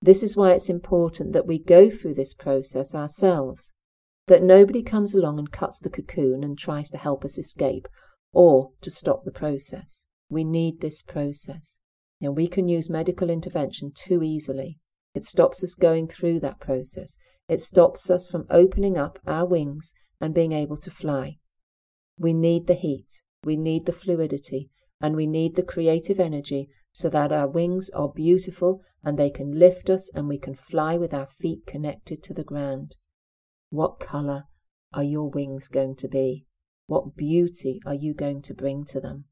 This 0.02 0.22
is 0.22 0.36
why 0.36 0.52
it's 0.52 0.70
important 0.70 1.32
that 1.32 1.48
we 1.48 1.60
go 1.60 1.90
through 1.90 2.16
this 2.16 2.34
process 2.34 2.94
ourselves, 2.94 3.74
that 4.28 4.44
nobody 4.44 4.84
comes 4.84 5.14
along 5.14 5.40
and 5.40 5.52
cuts 5.52 5.80
the 5.80 5.90
cocoon 5.90 6.44
and 6.44 6.58
tries 6.58 6.90
to 6.90 6.98
help 6.98 7.24
us 7.24 7.38
escape 7.38 7.88
or 8.34 8.72
to 8.82 8.92
stop 8.92 9.24
the 9.24 9.32
process. 9.32 10.08
We 10.30 10.44
need 10.44 10.82
this 10.82 11.02
process. 11.02 11.80
And 12.22 12.36
we 12.36 12.48
can 12.48 12.68
use 12.68 12.90
medical 12.90 13.30
intervention 13.30 13.92
too 13.94 14.24
easily. 14.24 14.80
It 15.14 15.26
stops 15.26 15.64
us 15.64 15.76
going 15.76 16.08
through 16.08 16.40
that 16.40 16.60
process. 16.60 17.18
It 17.48 17.60
stops 17.60 18.10
us 18.10 18.30
from 18.30 18.48
opening 18.50 18.98
up 18.98 19.20
our 19.28 19.46
wings 19.46 19.94
and 20.20 20.34
being 20.34 20.54
able 20.54 20.78
to 20.78 20.90
fly. 20.90 21.38
We 22.18 22.34
need 22.34 22.68
the 22.68 22.76
heat, 22.76 23.22
we 23.46 23.58
need 23.58 23.86
the 23.86 23.92
fluidity, 23.92 24.70
and 25.02 25.16
we 25.16 25.28
need 25.28 25.56
the 25.56 25.64
creative 25.64 26.20
energy 26.20 26.70
so 26.92 27.10
that 27.10 27.32
our 27.32 27.48
wings 27.48 27.90
are 27.90 28.10
beautiful 28.10 28.82
and 29.04 29.18
they 29.18 29.30
can 29.30 29.60
lift 29.60 29.90
us 29.90 30.10
and 30.14 30.28
we 30.28 30.38
can 30.38 30.56
fly 30.56 30.98
with 30.98 31.14
our 31.14 31.26
feet 31.26 31.66
connected 31.66 32.24
to 32.24 32.34
the 32.34 32.44
ground. 32.44 32.96
What 33.70 34.00
colour 34.00 34.46
are 34.94 35.04
your 35.04 35.30
wings 35.30 35.68
going 35.68 35.96
to 35.98 36.08
be? 36.08 36.46
What 36.88 37.16
beauty 37.16 37.82
are 37.86 37.96
you 37.96 38.14
going 38.14 38.42
to 38.44 38.54
bring 38.54 38.86
to 38.86 39.00
them? 39.00 39.26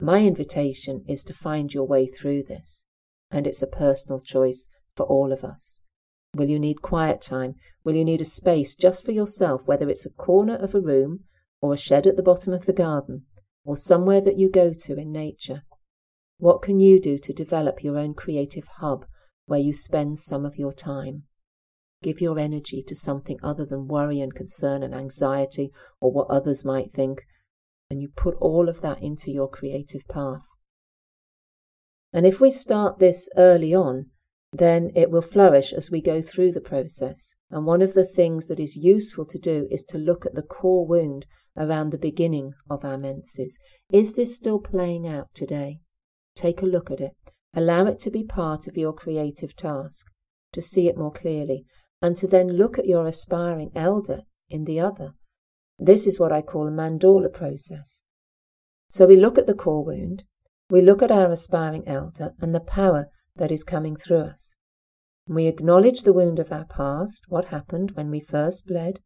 My 0.00 0.24
invitation 0.24 1.04
is 1.06 1.22
to 1.24 1.34
find 1.34 1.74
your 1.74 1.86
way 1.86 2.06
through 2.06 2.44
this, 2.44 2.84
and 3.30 3.46
it's 3.46 3.62
a 3.62 3.66
personal 3.66 4.20
choice 4.20 4.68
for 4.94 5.04
all 5.06 5.32
of 5.32 5.44
us. 5.44 5.80
Will 6.34 6.48
you 6.48 6.58
need 6.58 6.80
quiet 6.82 7.20
time? 7.20 7.56
Will 7.84 7.94
you 7.94 8.04
need 8.04 8.20
a 8.20 8.24
space 8.24 8.74
just 8.74 9.04
for 9.04 9.12
yourself, 9.12 9.66
whether 9.66 9.90
it's 9.90 10.06
a 10.06 10.10
corner 10.10 10.56
of 10.56 10.74
a 10.74 10.80
room 10.80 11.24
or 11.62 11.72
a 11.72 11.78
shed 11.78 12.06
at 12.06 12.16
the 12.16 12.22
bottom 12.22 12.52
of 12.52 12.66
the 12.66 12.72
garden 12.74 13.22
or 13.64 13.76
somewhere 13.76 14.20
that 14.20 14.38
you 14.38 14.50
go 14.50 14.72
to 14.72 14.96
in 14.96 15.10
nature? 15.10 15.62
What 16.38 16.60
can 16.60 16.80
you 16.80 17.00
do 17.00 17.18
to 17.18 17.32
develop 17.32 17.84
your 17.84 17.96
own 17.96 18.14
creative 18.14 18.66
hub 18.78 19.06
where 19.46 19.60
you 19.60 19.72
spend 19.72 20.18
some 20.18 20.44
of 20.44 20.56
your 20.56 20.72
time? 20.72 21.22
Give 22.02 22.20
your 22.20 22.38
energy 22.38 22.82
to 22.88 22.96
something 22.96 23.38
other 23.44 23.64
than 23.64 23.86
worry 23.86 24.20
and 24.20 24.34
concern 24.34 24.82
and 24.82 24.92
anxiety 24.92 25.70
or 26.00 26.10
what 26.10 26.28
others 26.28 26.64
might 26.64 26.90
think, 26.90 27.22
and 27.88 28.02
you 28.02 28.08
put 28.08 28.34
all 28.40 28.68
of 28.68 28.80
that 28.80 29.00
into 29.00 29.30
your 29.30 29.48
creative 29.48 30.02
path. 30.08 30.42
And 32.12 32.26
if 32.26 32.40
we 32.40 32.50
start 32.50 32.98
this 32.98 33.28
early 33.36 33.72
on, 33.72 34.06
then 34.52 34.90
it 34.94 35.10
will 35.10 35.22
flourish 35.22 35.72
as 35.72 35.90
we 35.90 36.02
go 36.02 36.20
through 36.20 36.52
the 36.52 36.60
process. 36.60 37.36
And 37.50 37.64
one 37.64 37.80
of 37.80 37.94
the 37.94 38.04
things 38.04 38.48
that 38.48 38.60
is 38.60 38.76
useful 38.76 39.24
to 39.26 39.38
do 39.38 39.68
is 39.70 39.84
to 39.84 39.98
look 39.98 40.26
at 40.26 40.34
the 40.34 40.42
core 40.42 40.86
wound 40.86 41.26
around 41.56 41.90
the 41.90 41.98
beginning 41.98 42.52
of 42.70 42.84
our 42.84 42.98
menses. 42.98 43.58
Is 43.90 44.14
this 44.14 44.34
still 44.34 44.58
playing 44.58 45.06
out 45.06 45.28
today? 45.34 45.80
Take 46.34 46.62
a 46.62 46.66
look 46.66 46.90
at 46.90 47.00
it. 47.00 47.12
Allow 47.54 47.86
it 47.86 47.98
to 48.00 48.10
be 48.10 48.24
part 48.24 48.66
of 48.66 48.76
your 48.76 48.92
creative 48.92 49.54
task, 49.54 50.06
to 50.52 50.62
see 50.62 50.88
it 50.88 50.96
more 50.96 51.12
clearly, 51.12 51.64
and 52.00 52.16
to 52.16 52.26
then 52.26 52.48
look 52.48 52.78
at 52.78 52.86
your 52.86 53.06
aspiring 53.06 53.70
elder 53.74 54.22
in 54.48 54.64
the 54.64 54.80
other 54.80 55.14
this 55.84 56.06
is 56.06 56.20
what 56.20 56.32
I 56.32 56.42
call 56.42 56.68
a 56.68 56.70
mandala 56.70 57.32
process. 57.32 58.02
So 58.88 59.06
we 59.06 59.16
look 59.16 59.38
at 59.38 59.46
the 59.46 59.54
core 59.54 59.84
wound, 59.84 60.22
we 60.70 60.80
look 60.80 61.02
at 61.02 61.10
our 61.10 61.30
aspiring 61.30 61.82
elder 61.88 62.34
and 62.40 62.54
the 62.54 62.60
power 62.60 63.06
that 63.36 63.50
is 63.50 63.64
coming 63.64 63.96
through 63.96 64.20
us. 64.20 64.54
We 65.26 65.46
acknowledge 65.46 66.02
the 66.02 66.12
wound 66.12 66.38
of 66.38 66.52
our 66.52 66.66
past, 66.66 67.24
what 67.28 67.46
happened 67.46 67.92
when 67.94 68.10
we 68.10 68.20
first 68.20 68.66
bled. 68.66 69.00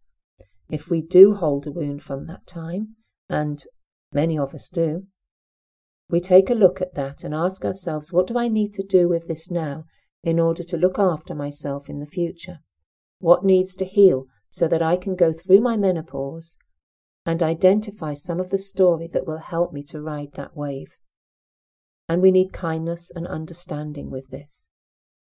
If 0.68 0.88
we 0.88 1.02
do 1.02 1.34
hold 1.34 1.66
a 1.66 1.70
wound 1.70 2.02
from 2.02 2.26
that 2.26 2.46
time, 2.46 2.88
and 3.28 3.62
many 4.12 4.38
of 4.38 4.54
us 4.54 4.68
do, 4.68 5.06
we 6.08 6.20
take 6.20 6.50
a 6.50 6.54
look 6.54 6.80
at 6.80 6.94
that 6.94 7.24
and 7.24 7.34
ask 7.34 7.64
ourselves, 7.64 8.12
what 8.12 8.26
do 8.26 8.38
I 8.38 8.48
need 8.48 8.72
to 8.74 8.84
do 8.84 9.08
with 9.08 9.28
this 9.28 9.50
now 9.50 9.84
in 10.22 10.38
order 10.38 10.62
to 10.62 10.76
look 10.76 10.98
after 10.98 11.34
myself 11.34 11.88
in 11.88 11.98
the 11.98 12.06
future? 12.06 12.58
What 13.18 13.44
needs 13.44 13.74
to 13.76 13.84
heal 13.84 14.26
so 14.48 14.68
that 14.68 14.82
I 14.82 14.96
can 14.96 15.16
go 15.16 15.32
through 15.32 15.60
my 15.60 15.76
menopause 15.76 16.56
and 17.24 17.42
identify 17.42 18.14
some 18.14 18.38
of 18.38 18.50
the 18.50 18.58
story 18.58 19.08
that 19.12 19.26
will 19.26 19.38
help 19.38 19.72
me 19.72 19.82
to 19.82 20.00
ride 20.00 20.32
that 20.34 20.56
wave. 20.56 20.96
And 22.08 22.22
we 22.22 22.30
need 22.30 22.52
kindness 22.52 23.10
and 23.14 23.26
understanding 23.26 24.10
with 24.10 24.28
this. 24.30 24.68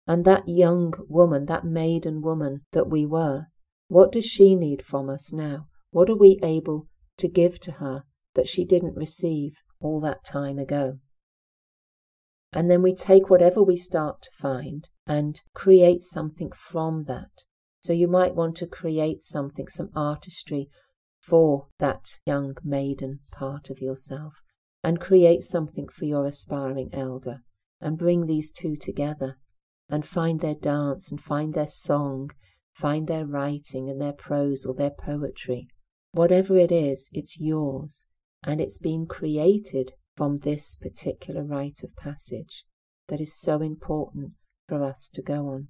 And 0.07 0.25
that 0.25 0.47
young 0.47 0.93
woman, 1.07 1.45
that 1.45 1.63
maiden 1.63 2.21
woman 2.21 2.61
that 2.71 2.89
we 2.89 3.05
were, 3.05 3.45
what 3.93 4.11
does 4.11 4.25
she 4.25 4.55
need 4.55 4.81
from 4.81 5.07
us 5.07 5.31
now? 5.31 5.67
What 5.91 6.09
are 6.09 6.17
we 6.17 6.39
able 6.41 6.87
to 7.17 7.27
give 7.27 7.59
to 7.59 7.73
her 7.73 8.05
that 8.33 8.47
she 8.47 8.65
didn't 8.65 8.95
receive 8.95 9.61
all 9.79 10.01
that 10.01 10.25
time 10.25 10.57
ago? 10.57 10.97
And 12.51 12.71
then 12.71 12.81
we 12.81 12.95
take 12.95 13.29
whatever 13.29 13.61
we 13.61 13.77
start 13.77 14.23
to 14.23 14.31
find 14.33 14.89
and 15.05 15.39
create 15.53 16.01
something 16.01 16.51
from 16.51 17.03
that. 17.03 17.43
So 17.81 17.93
you 17.93 18.07
might 18.07 18.33
want 18.33 18.55
to 18.57 18.65
create 18.65 19.21
something, 19.21 19.67
some 19.67 19.89
artistry 19.95 20.69
for 21.21 21.67
that 21.77 22.17
young 22.25 22.55
maiden 22.63 23.19
part 23.31 23.69
of 23.69 23.79
yourself 23.79 24.41
and 24.83 24.99
create 24.99 25.43
something 25.43 25.87
for 25.87 26.05
your 26.05 26.25
aspiring 26.25 26.89
elder 26.93 27.43
and 27.79 27.99
bring 27.99 28.25
these 28.25 28.51
two 28.51 28.75
together 28.75 29.37
and 29.87 30.03
find 30.03 30.39
their 30.39 30.55
dance 30.55 31.11
and 31.11 31.21
find 31.21 31.53
their 31.53 31.67
song, 31.67 32.31
find 32.73 33.07
their 33.07 33.25
writing 33.25 33.89
and 33.89 34.01
their 34.01 34.13
prose 34.13 34.65
or 34.65 34.73
their 34.73 34.91
poetry. 34.91 35.67
Whatever 36.11 36.57
it 36.57 36.71
is, 36.71 37.09
it's 37.13 37.39
yours 37.39 38.05
and 38.43 38.59
it's 38.59 38.77
been 38.77 39.05
created 39.05 39.93
from 40.15 40.37
this 40.37 40.75
particular 40.75 41.43
rite 41.43 41.83
of 41.83 41.95
passage 41.95 42.65
that 43.07 43.21
is 43.21 43.39
so 43.39 43.61
important 43.61 44.33
for 44.67 44.83
us 44.83 45.09
to 45.13 45.21
go 45.21 45.47
on. 45.47 45.67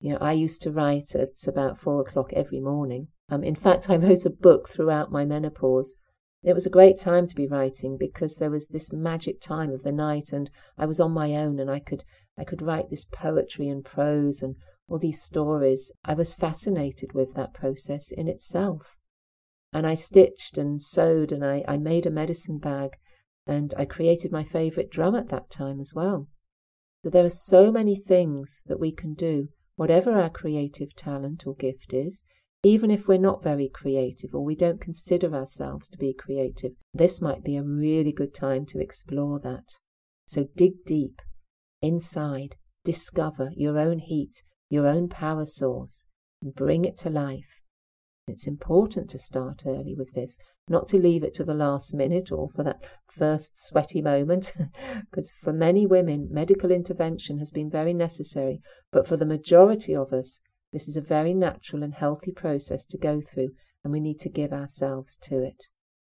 You 0.00 0.12
know, 0.12 0.18
I 0.20 0.32
used 0.32 0.62
to 0.62 0.70
write 0.70 1.14
at 1.14 1.46
about 1.46 1.78
four 1.78 2.00
o'clock 2.00 2.32
every 2.32 2.60
morning 2.60 3.08
um, 3.30 3.44
in 3.44 3.54
fact, 3.54 3.88
I 3.90 3.96
wrote 3.96 4.26
a 4.26 4.30
book 4.30 4.68
throughout 4.68 5.12
my 5.12 5.24
menopause. 5.24 5.94
It 6.42 6.54
was 6.54 6.66
a 6.66 6.70
great 6.70 6.98
time 6.98 7.26
to 7.26 7.34
be 7.34 7.46
writing 7.46 7.96
because 7.98 8.36
there 8.36 8.50
was 8.50 8.68
this 8.68 8.92
magic 8.92 9.40
time 9.40 9.70
of 9.70 9.82
the 9.82 9.92
night, 9.92 10.32
and 10.32 10.50
I 10.76 10.86
was 10.86 10.98
on 10.98 11.12
my 11.12 11.36
own, 11.36 11.60
and 11.60 11.70
I 11.70 11.80
could 11.80 12.04
I 12.38 12.44
could 12.44 12.62
write 12.62 12.88
this 12.88 13.04
poetry 13.04 13.68
and 13.68 13.84
prose 13.84 14.42
and 14.42 14.56
all 14.90 14.98
these 14.98 15.22
stories. 15.22 15.92
I 16.04 16.14
was 16.14 16.34
fascinated 16.34 17.12
with 17.14 17.34
that 17.34 17.54
process 17.54 18.10
in 18.10 18.28
itself, 18.28 18.96
and 19.72 19.86
I 19.86 19.94
stitched 19.94 20.58
and 20.58 20.82
sewed, 20.82 21.32
and 21.32 21.44
I, 21.44 21.64
I 21.66 21.76
made 21.76 22.04
a 22.04 22.10
medicine 22.10 22.58
bag, 22.58 22.90
and 23.46 23.72
I 23.78 23.84
created 23.84 24.32
my 24.32 24.44
favourite 24.44 24.90
drum 24.90 25.14
at 25.14 25.28
that 25.28 25.48
time 25.48 25.80
as 25.80 25.94
well. 25.94 26.28
So 27.04 27.10
there 27.10 27.24
are 27.24 27.30
so 27.30 27.72
many 27.72 27.96
things 27.96 28.64
that 28.66 28.80
we 28.80 28.92
can 28.92 29.14
do, 29.14 29.48
whatever 29.76 30.12
our 30.12 30.28
creative 30.28 30.94
talent 30.94 31.46
or 31.46 31.54
gift 31.54 31.94
is 31.94 32.24
even 32.62 32.90
if 32.90 33.08
we're 33.08 33.18
not 33.18 33.42
very 33.42 33.68
creative 33.68 34.34
or 34.34 34.44
we 34.44 34.54
don't 34.54 34.80
consider 34.80 35.34
ourselves 35.34 35.88
to 35.88 35.96
be 35.96 36.12
creative, 36.12 36.72
this 36.92 37.22
might 37.22 37.42
be 37.42 37.56
a 37.56 37.62
really 37.62 38.12
good 38.12 38.34
time 38.34 38.66
to 38.66 38.78
explore 38.78 39.38
that. 39.40 39.64
So 40.26 40.46
dig 40.56 40.84
deep 40.84 41.22
inside, 41.80 42.56
discover 42.84 43.50
your 43.54 43.78
own 43.78 43.98
heat, 43.98 44.42
your 44.70 44.86
own 44.86 45.08
power 45.08 45.44
source, 45.44 46.06
and 46.40 46.54
bring 46.54 46.86
it 46.86 46.96
to 46.96 47.10
life. 47.10 47.60
It's 48.26 48.46
important 48.46 49.10
to 49.10 49.18
start 49.18 49.64
early 49.66 49.94
with 49.94 50.12
this, 50.12 50.38
not 50.68 50.86
to 50.88 50.96
leave 50.96 51.24
it 51.24 51.34
to 51.34 51.44
the 51.44 51.52
last 51.52 51.92
minute 51.92 52.30
or 52.30 52.48
for 52.48 52.62
that 52.62 52.82
first 53.06 53.58
sweaty 53.58 54.00
moment, 54.00 54.52
because 55.10 55.32
for 55.32 55.52
many 55.52 55.84
women, 55.84 56.28
medical 56.30 56.70
intervention 56.70 57.38
has 57.38 57.50
been 57.50 57.68
very 57.68 57.92
necessary, 57.92 58.62
but 58.92 59.06
for 59.06 59.16
the 59.16 59.26
majority 59.26 59.94
of 59.94 60.12
us, 60.12 60.40
this 60.72 60.88
is 60.88 60.96
a 60.96 61.02
very 61.02 61.34
natural 61.34 61.82
and 61.82 61.94
healthy 61.94 62.30
process 62.30 62.86
to 62.86 62.96
go 62.96 63.20
through, 63.20 63.50
and 63.82 63.92
we 63.92 63.98
need 63.98 64.20
to 64.20 64.28
give 64.28 64.52
ourselves 64.52 65.18
to 65.22 65.42
it. 65.42 65.64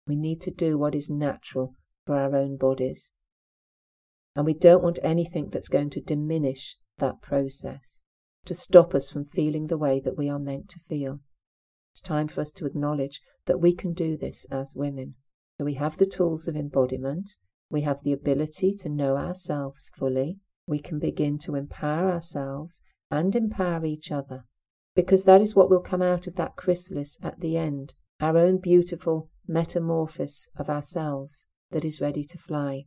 We 0.06 0.16
need 0.16 0.40
to 0.40 0.50
do 0.50 0.76
what 0.76 0.96
is 0.96 1.08
natural 1.08 1.76
for 2.04 2.16
our 2.16 2.34
own 2.34 2.56
bodies. 2.56 3.12
And 4.34 4.44
we 4.44 4.54
don't 4.54 4.82
want 4.82 4.98
anything 5.02 5.50
that's 5.50 5.68
going 5.68 5.90
to 5.90 6.00
diminish 6.00 6.76
that 6.98 7.22
process, 7.22 8.02
to 8.44 8.54
stop 8.54 8.94
us 8.94 9.08
from 9.08 9.24
feeling 9.24 9.66
the 9.66 9.78
way 9.78 10.00
that 10.00 10.16
we 10.16 10.28
are 10.28 10.38
meant 10.38 10.68
to 10.70 10.80
feel. 10.88 11.20
It's 11.92 12.00
time 12.00 12.28
for 12.28 12.40
us 12.40 12.52
to 12.52 12.66
acknowledge 12.66 13.20
that 13.46 13.60
we 13.60 13.74
can 13.74 13.92
do 13.92 14.16
this 14.16 14.46
as 14.50 14.74
women. 14.74 15.14
So 15.58 15.64
we 15.64 15.74
have 15.74 15.96
the 15.96 16.06
tools 16.06 16.48
of 16.48 16.56
embodiment, 16.56 17.36
we 17.70 17.82
have 17.82 18.02
the 18.02 18.12
ability 18.12 18.74
to 18.80 18.88
know 18.88 19.16
ourselves 19.16 19.90
fully, 19.94 20.38
we 20.66 20.78
can 20.78 20.98
begin 20.98 21.38
to 21.40 21.54
empower 21.54 22.10
ourselves 22.10 22.82
and 23.10 23.34
empower 23.34 23.84
each 23.84 24.10
other, 24.10 24.44
because 24.94 25.24
that 25.24 25.40
is 25.40 25.54
what 25.54 25.68
will 25.68 25.80
come 25.80 26.02
out 26.02 26.26
of 26.26 26.36
that 26.36 26.56
chrysalis 26.56 27.18
at 27.22 27.40
the 27.40 27.56
end, 27.56 27.94
our 28.20 28.38
own 28.38 28.58
beautiful 28.58 29.28
metamorphosis 29.46 30.48
of 30.56 30.70
ourselves 30.70 31.48
that 31.70 31.84
is 31.84 32.00
ready 32.00 32.24
to 32.24 32.38
fly. 32.38 32.84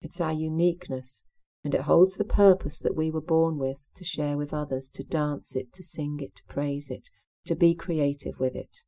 It's 0.00 0.20
our 0.20 0.32
uniqueness, 0.32 1.24
and 1.64 1.74
it 1.74 1.82
holds 1.82 2.16
the 2.16 2.24
purpose 2.24 2.78
that 2.78 2.96
we 2.96 3.10
were 3.10 3.20
born 3.20 3.58
with 3.58 3.78
to 3.94 4.04
share 4.04 4.36
with 4.36 4.54
others, 4.54 4.88
to 4.90 5.02
dance 5.02 5.56
it, 5.56 5.72
to 5.72 5.82
sing 5.82 6.18
it, 6.20 6.36
to 6.36 6.44
praise 6.44 6.90
it, 6.90 7.08
to 7.46 7.54
be 7.54 7.74
creative 7.74 8.38
with 8.38 8.54
it. 8.54 8.84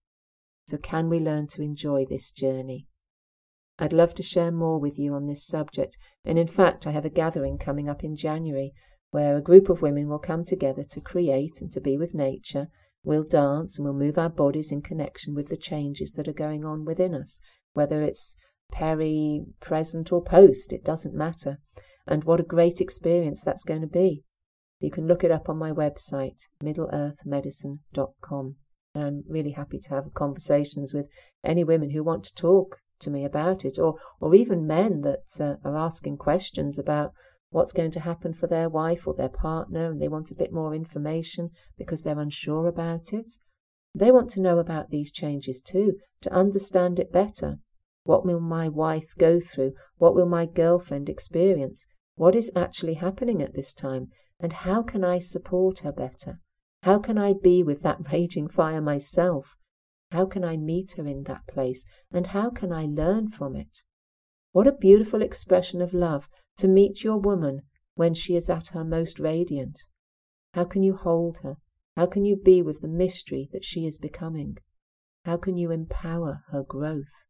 So, 0.67 0.77
can 0.77 1.09
we 1.09 1.19
learn 1.19 1.47
to 1.49 1.63
enjoy 1.63 2.05
this 2.05 2.31
journey? 2.31 2.87
I'd 3.79 3.93
love 3.93 4.15
to 4.17 4.23
share 4.23 4.51
more 4.51 4.79
with 4.79 4.99
you 4.99 5.15
on 5.15 5.27
this 5.27 5.47
subject, 5.47 5.97
and 6.25 6.39
in 6.39 6.49
fact, 6.49 6.87
I 6.87 6.91
have 6.91 7.05
a 7.05 7.11
gathering 7.11 7.59
coming 7.59 7.89
up 7.89 8.03
in 8.03 8.17
January 8.17 8.73
where 9.11 9.37
a 9.37 9.43
group 9.43 9.69
of 9.69 9.83
women 9.83 10.09
will 10.09 10.19
come 10.19 10.45
together 10.45 10.83
to 10.83 11.01
create 11.01 11.61
and 11.61 11.73
to 11.73 11.81
be 11.81 11.97
with 11.97 12.15
nature. 12.15 12.69
We'll 13.05 13.25
dance 13.25 13.79
and 13.79 13.85
we'll 13.85 13.95
move 13.95 14.19
our 14.19 14.29
bodies 14.29 14.71
in 14.71 14.83
connection 14.83 15.35
with 15.35 15.49
the 15.49 15.57
changes 15.57 16.13
that 16.13 16.29
are 16.29 16.33
going 16.33 16.65
on 16.65 16.85
within 16.85 17.15
us, 17.15 17.41
whether 17.73 18.03
it's 18.03 18.37
peri, 18.71 19.47
present, 19.61 20.13
or 20.13 20.23
post, 20.23 20.73
it 20.73 20.85
doesn't 20.85 21.15
matter. 21.15 21.59
And 22.11 22.25
what 22.25 22.41
a 22.41 22.45
great 22.45 22.81
experience 22.81 23.43
that's 23.43 23.65
going 23.65 23.83
to 23.83 23.87
be. 23.87 24.25
You 24.81 24.91
can 24.91 25.07
look 25.07 25.23
it 25.25 25.31
up 25.31 25.51
on 25.51 25.59
my 25.59 25.71
website, 25.71 26.41
middleearthmedicine.com. 26.65 28.57
And 28.95 29.05
I'm 29.05 29.25
really 29.29 29.51
happy 29.51 29.79
to 29.79 29.91
have 29.91 30.15
conversations 30.15 30.95
with 30.95 31.07
any 31.45 31.65
women 31.65 31.91
who 31.91 32.03
want 32.03 32.25
to 32.25 32.35
talk 32.35 32.79
to 33.01 33.11
me 33.11 33.25
about 33.25 33.65
it, 33.65 33.79
or, 33.79 33.97
or 34.21 34.35
even 34.35 34.67
men 34.67 35.03
that 35.03 35.29
uh, 35.39 35.57
are 35.69 35.77
asking 35.77 36.17
questions 36.17 36.79
about 36.79 37.13
what's 37.51 37.73
going 37.73 37.91
to 37.91 38.01
happen 38.01 38.33
for 38.33 38.47
their 38.47 38.69
wife 38.69 39.07
or 39.07 39.15
their 39.15 39.29
partner, 39.29 39.91
and 39.91 40.01
they 40.01 40.09
want 40.09 40.31
a 40.31 40.35
bit 40.35 40.53
more 40.53 40.75
information 40.75 41.51
because 41.77 42.03
they're 42.03 42.19
unsure 42.19 42.67
about 42.67 43.13
it. 43.13 43.29
They 43.95 44.11
want 44.11 44.31
to 44.31 44.41
know 44.41 44.59
about 44.59 44.91
these 44.91 45.13
changes 45.13 45.61
too, 45.61 45.99
to 46.23 46.33
understand 46.33 46.99
it 46.99 47.13
better. 47.13 47.59
What 48.05 48.25
will 48.25 48.41
my 48.41 48.69
wife 48.69 49.15
go 49.19 49.41
through? 49.41 49.75
What 49.97 50.15
will 50.15 50.27
my 50.27 50.47
girlfriend 50.47 51.09
experience? 51.09 51.87
What 52.19 52.35
is 52.35 52.51
actually 52.57 52.95
happening 52.95 53.41
at 53.41 53.55
this 53.55 53.73
time? 53.73 54.09
And 54.41 54.53
how 54.53 54.83
can 54.83 55.05
I 55.05 55.21
support 55.21 55.79
her 55.81 55.93
better? 55.93 56.41
How 56.83 56.99
can 56.99 57.17
I 57.17 57.33
be 57.33 57.63
with 57.63 57.83
that 57.83 57.99
raging 58.13 58.49
fire 58.49 58.81
myself? 58.81 59.55
How 60.11 60.27
can 60.27 60.43
I 60.43 60.57
meet 60.57 60.95
her 60.97 61.07
in 61.07 61.23
that 61.25 61.47
place? 61.47 61.85
And 62.11 62.27
how 62.27 62.51
can 62.51 62.73
I 62.73 62.87
learn 62.87 63.29
from 63.29 63.55
it? 63.55 63.85
What 64.51 64.67
a 64.67 64.73
beautiful 64.73 65.23
expression 65.23 65.81
of 65.81 65.95
love 65.95 66.29
to 66.57 66.67
meet 66.67 67.05
your 67.05 67.19
woman 67.19 67.63
when 67.95 68.15
she 68.15 68.35
is 68.35 68.51
at 68.51 68.69
her 68.69 68.83
most 68.83 69.21
radiant. 69.21 69.79
How 70.55 70.65
can 70.65 70.83
you 70.83 70.97
hold 70.97 71.39
her? 71.45 71.59
How 71.97 72.07
can 72.07 72.25
you 72.25 72.35
be 72.35 72.63
with 72.63 72.81
the 72.81 72.89
mystery 72.89 73.49
that 73.53 73.65
she 73.65 73.87
is 73.87 73.97
becoming? 73.97 74.59
How 75.25 75.37
can 75.37 75.57
you 75.57 75.71
empower 75.71 76.43
her 76.51 76.65
growth? 76.65 77.23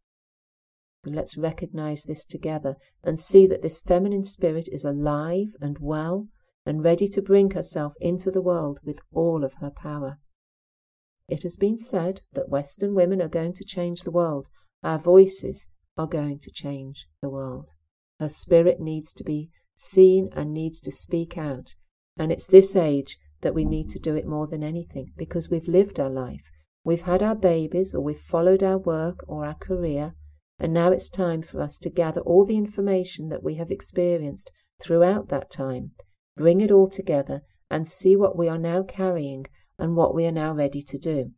Let's 1.05 1.37
recognize 1.37 2.05
this 2.05 2.25
together 2.25 2.77
and 3.05 3.19
see 3.19 3.47
that 3.47 3.63
this 3.63 3.79
feminine 3.79 4.25
spirit 4.25 4.69
is 4.71 4.85
alive 4.85 5.55
and 5.61 5.79
well 5.79 6.29
and 6.67 6.83
ready 6.85 7.09
to 7.09 7.23
bring 7.23 7.53
herself 7.53 7.95
into 8.01 8.31
the 8.31 8.43
world 8.43 8.81
with 8.85 9.01
all 9.13 9.45
of 9.45 9.55
her 9.55 9.71
power. 9.71 10.19
It 11.29 11.43
has 11.43 11.57
been 11.57 11.79
said 11.79 12.23
that 12.33 12.49
Western 12.49 12.95
women 12.95 13.23
are 13.23 13.29
going 13.29 13.55
to 13.55 13.65
change 13.65 14.03
the 14.03 14.11
world. 14.11 14.49
Our 14.83 14.99
voices 14.99 15.69
are 15.97 16.07
going 16.07 16.39
to 16.41 16.51
change 16.51 17.07
the 17.23 17.31
world. 17.31 17.71
Her 18.19 18.29
spirit 18.29 18.81
needs 18.81 19.13
to 19.15 19.25
be 19.25 19.51
seen 19.77 20.29
and 20.33 20.53
needs 20.53 20.81
to 20.81 20.91
speak 20.91 21.39
out. 21.39 21.75
And 22.17 22.33
it's 22.33 22.47
this 22.47 22.75
age 22.75 23.19
that 23.43 23.55
we 23.55 23.65
need 23.65 23.89
to 23.91 23.99
do 23.99 24.17
it 24.17 24.27
more 24.27 24.47
than 24.47 24.65
anything 24.65 25.13
because 25.17 25.49
we've 25.49 25.69
lived 25.69 26.01
our 26.01 26.11
life. 26.11 26.51
We've 26.85 27.03
had 27.03 27.23
our 27.23 27.37
babies, 27.37 27.95
or 27.95 28.01
we've 28.01 28.19
followed 28.19 28.63
our 28.63 28.79
work 28.79 29.25
or 29.29 29.45
our 29.45 29.55
career, 29.55 30.15
and 30.59 30.73
now 30.73 30.91
it's 30.91 31.09
time 31.09 31.43
for 31.43 31.61
us 31.61 31.79
to 31.79 31.91
gather 31.91 32.21
all 32.23 32.45
the 32.45 32.57
information 32.57 33.29
that 33.29 33.43
we 33.43 33.55
have 33.55 33.71
experienced 33.71 34.51
throughout 34.83 35.29
that 35.29 35.51
time, 35.51 35.93
bring 36.37 36.61
it 36.61 36.71
all 36.71 36.89
together, 36.89 37.43
and 37.71 37.87
see 37.87 38.17
what 38.17 38.37
we 38.37 38.49
are 38.49 38.59
now 38.59 38.83
carrying 38.83 39.47
and 39.79 39.97
what 39.97 40.15
we 40.15 40.27
are 40.27 40.33
now 40.33 40.53
ready 40.53 40.83
to 40.83 40.99
do. 40.99 41.31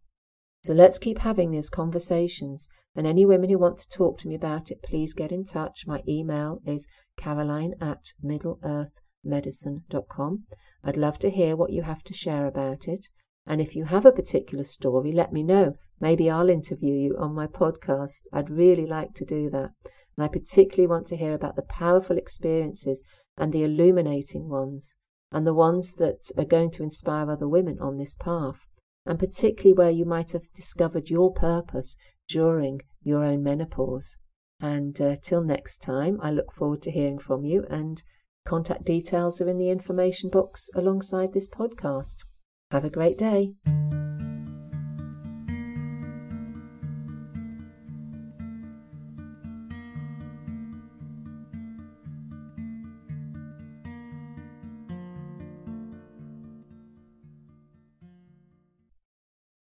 So 0.63 0.75
let's 0.75 0.99
keep 0.99 1.19
having 1.19 1.51
these 1.51 1.71
conversations. 1.71 2.69
And 2.95 3.07
any 3.07 3.25
women 3.25 3.49
who 3.51 3.59
want 3.59 3.79
to 3.79 3.89
talk 3.89 4.19
to 4.19 4.29
me 4.29 4.35
about 4.35 4.71
it, 4.71 4.83
please 4.83 5.15
get 5.15 5.33
in 5.33 5.45
touch. 5.45 5.87
My 5.87 6.03
email 6.09 6.61
is 6.67 6.87
caroline 7.17 7.75
at 7.81 8.13
middleearthmedicine.com. 8.25 10.45
I'd 10.83 10.97
love 10.97 11.19
to 11.21 11.31
hear 11.31 11.55
what 11.57 11.73
you 11.73 11.83
have 11.83 12.03
to 12.05 12.13
share 12.13 12.47
about 12.47 12.89
it. 12.89 13.09
And 13.47 13.61
if 13.61 13.75
you 13.75 13.85
have 13.85 14.07
a 14.07 14.13
particular 14.13 14.65
story, 14.65 15.13
let 15.13 15.33
me 15.33 15.43
know. 15.43 15.75
Maybe 16.01 16.31
I'll 16.31 16.51
interview 16.51 16.95
you 16.95 17.17
on 17.19 17.35
my 17.35 17.47
podcast. 17.47 18.23
I'd 18.33 18.51
really 18.51 18.87
like 18.87 19.15
to 19.15 19.25
do 19.25 19.51
that. 19.51 19.71
And 20.17 20.25
I 20.25 20.29
particularly 20.29 20.87
want 20.87 21.07
to 21.09 21.17
hear 21.17 21.35
about 21.35 21.57
the 21.57 21.63
powerful 21.63 22.17
experiences 22.17 23.03
and 23.37 23.53
the 23.53 23.65
illuminating 23.65 24.49
ones, 24.49 24.97
and 25.33 25.47
the 25.47 25.55
ones 25.55 25.97
that 25.97 26.31
are 26.37 26.45
going 26.45 26.71
to 26.73 26.83
inspire 26.83 27.31
other 27.31 27.49
women 27.49 27.79
on 27.81 27.97
this 27.97 28.15
path, 28.15 28.67
and 29.07 29.19
particularly 29.19 29.73
where 29.73 29.91
you 29.91 30.05
might 30.05 30.33
have 30.33 30.53
discovered 30.53 31.09
your 31.09 31.33
purpose 31.33 31.97
during 32.29 32.81
your 33.03 33.25
own 33.25 33.43
menopause. 33.43 34.19
And 34.61 35.01
uh, 35.01 35.17
till 35.23 35.43
next 35.43 35.79
time, 35.79 36.19
I 36.23 36.31
look 36.31 36.53
forward 36.53 36.83
to 36.83 36.91
hearing 36.91 37.19
from 37.19 37.45
you, 37.45 37.65
and 37.71 38.03
contact 38.45 38.85
details 38.85 39.41
are 39.41 39.49
in 39.49 39.57
the 39.57 39.71
information 39.71 40.29
box 40.29 40.69
alongside 40.75 41.33
this 41.33 41.49
podcast. 41.49 42.17
Have 42.71 42.85
a 42.85 42.91
great 42.91 43.19
day. 43.19 43.55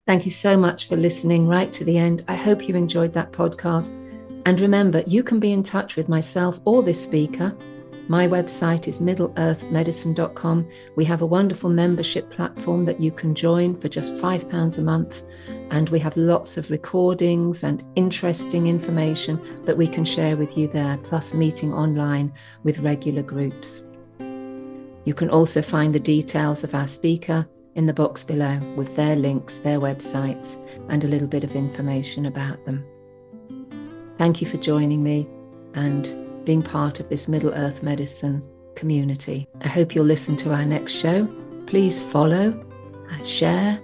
Thank 0.06 0.24
you 0.24 0.32
so 0.32 0.56
much 0.56 0.88
for 0.88 0.96
listening 0.96 1.46
right 1.46 1.70
to 1.74 1.84
the 1.84 1.98
end. 1.98 2.24
I 2.28 2.34
hope 2.34 2.66
you 2.66 2.74
enjoyed 2.74 3.12
that 3.12 3.32
podcast. 3.32 3.94
And 4.46 4.58
remember, 4.58 5.02
you 5.06 5.22
can 5.22 5.38
be 5.38 5.52
in 5.52 5.62
touch 5.62 5.96
with 5.96 6.08
myself 6.08 6.60
or 6.64 6.82
this 6.82 7.02
speaker 7.02 7.54
my 8.08 8.26
website 8.26 8.88
is 8.88 9.00
middleearthmedicine.com. 9.00 10.68
We 10.96 11.04
have 11.04 11.20
a 11.20 11.26
wonderful 11.26 11.68
membership 11.68 12.30
platform 12.30 12.84
that 12.84 13.00
you 13.00 13.12
can 13.12 13.34
join 13.34 13.76
for 13.76 13.88
just 13.88 14.14
£5 14.14 14.78
a 14.78 14.82
month. 14.82 15.22
And 15.70 15.90
we 15.90 15.98
have 16.00 16.16
lots 16.16 16.56
of 16.56 16.70
recordings 16.70 17.62
and 17.62 17.84
interesting 17.96 18.66
information 18.66 19.62
that 19.64 19.76
we 19.76 19.86
can 19.86 20.06
share 20.06 20.36
with 20.36 20.56
you 20.56 20.68
there, 20.68 20.96
plus 21.04 21.34
meeting 21.34 21.74
online 21.74 22.32
with 22.62 22.78
regular 22.78 23.22
groups. 23.22 23.82
You 25.04 25.14
can 25.14 25.28
also 25.28 25.60
find 25.60 25.94
the 25.94 26.00
details 26.00 26.64
of 26.64 26.74
our 26.74 26.88
speaker 26.88 27.46
in 27.74 27.86
the 27.86 27.94
box 27.94 28.24
below 28.24 28.58
with 28.74 28.96
their 28.96 29.16
links, 29.16 29.58
their 29.58 29.80
websites, 29.80 30.56
and 30.88 31.04
a 31.04 31.08
little 31.08 31.28
bit 31.28 31.44
of 31.44 31.54
information 31.54 32.26
about 32.26 32.64
them. 32.64 32.84
Thank 34.16 34.40
you 34.40 34.48
for 34.48 34.56
joining 34.56 35.02
me 35.02 35.28
and 35.74 36.27
being 36.48 36.62
part 36.62 36.98
of 36.98 37.10
this 37.10 37.28
Middle 37.28 37.52
Earth 37.52 37.82
Medicine 37.82 38.42
community. 38.74 39.46
I 39.60 39.68
hope 39.68 39.94
you'll 39.94 40.06
listen 40.06 40.34
to 40.38 40.50
our 40.50 40.64
next 40.64 40.94
show. 40.94 41.26
Please 41.66 42.00
follow, 42.00 42.64
share, 43.22 43.78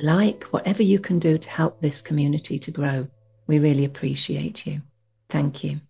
like, 0.00 0.44
whatever 0.44 0.82
you 0.82 0.98
can 0.98 1.18
do 1.18 1.36
to 1.36 1.50
help 1.50 1.78
this 1.82 2.00
community 2.00 2.58
to 2.60 2.70
grow. 2.70 3.06
We 3.46 3.58
really 3.58 3.84
appreciate 3.84 4.66
you. 4.66 4.80
Thank 5.28 5.62
you. 5.62 5.82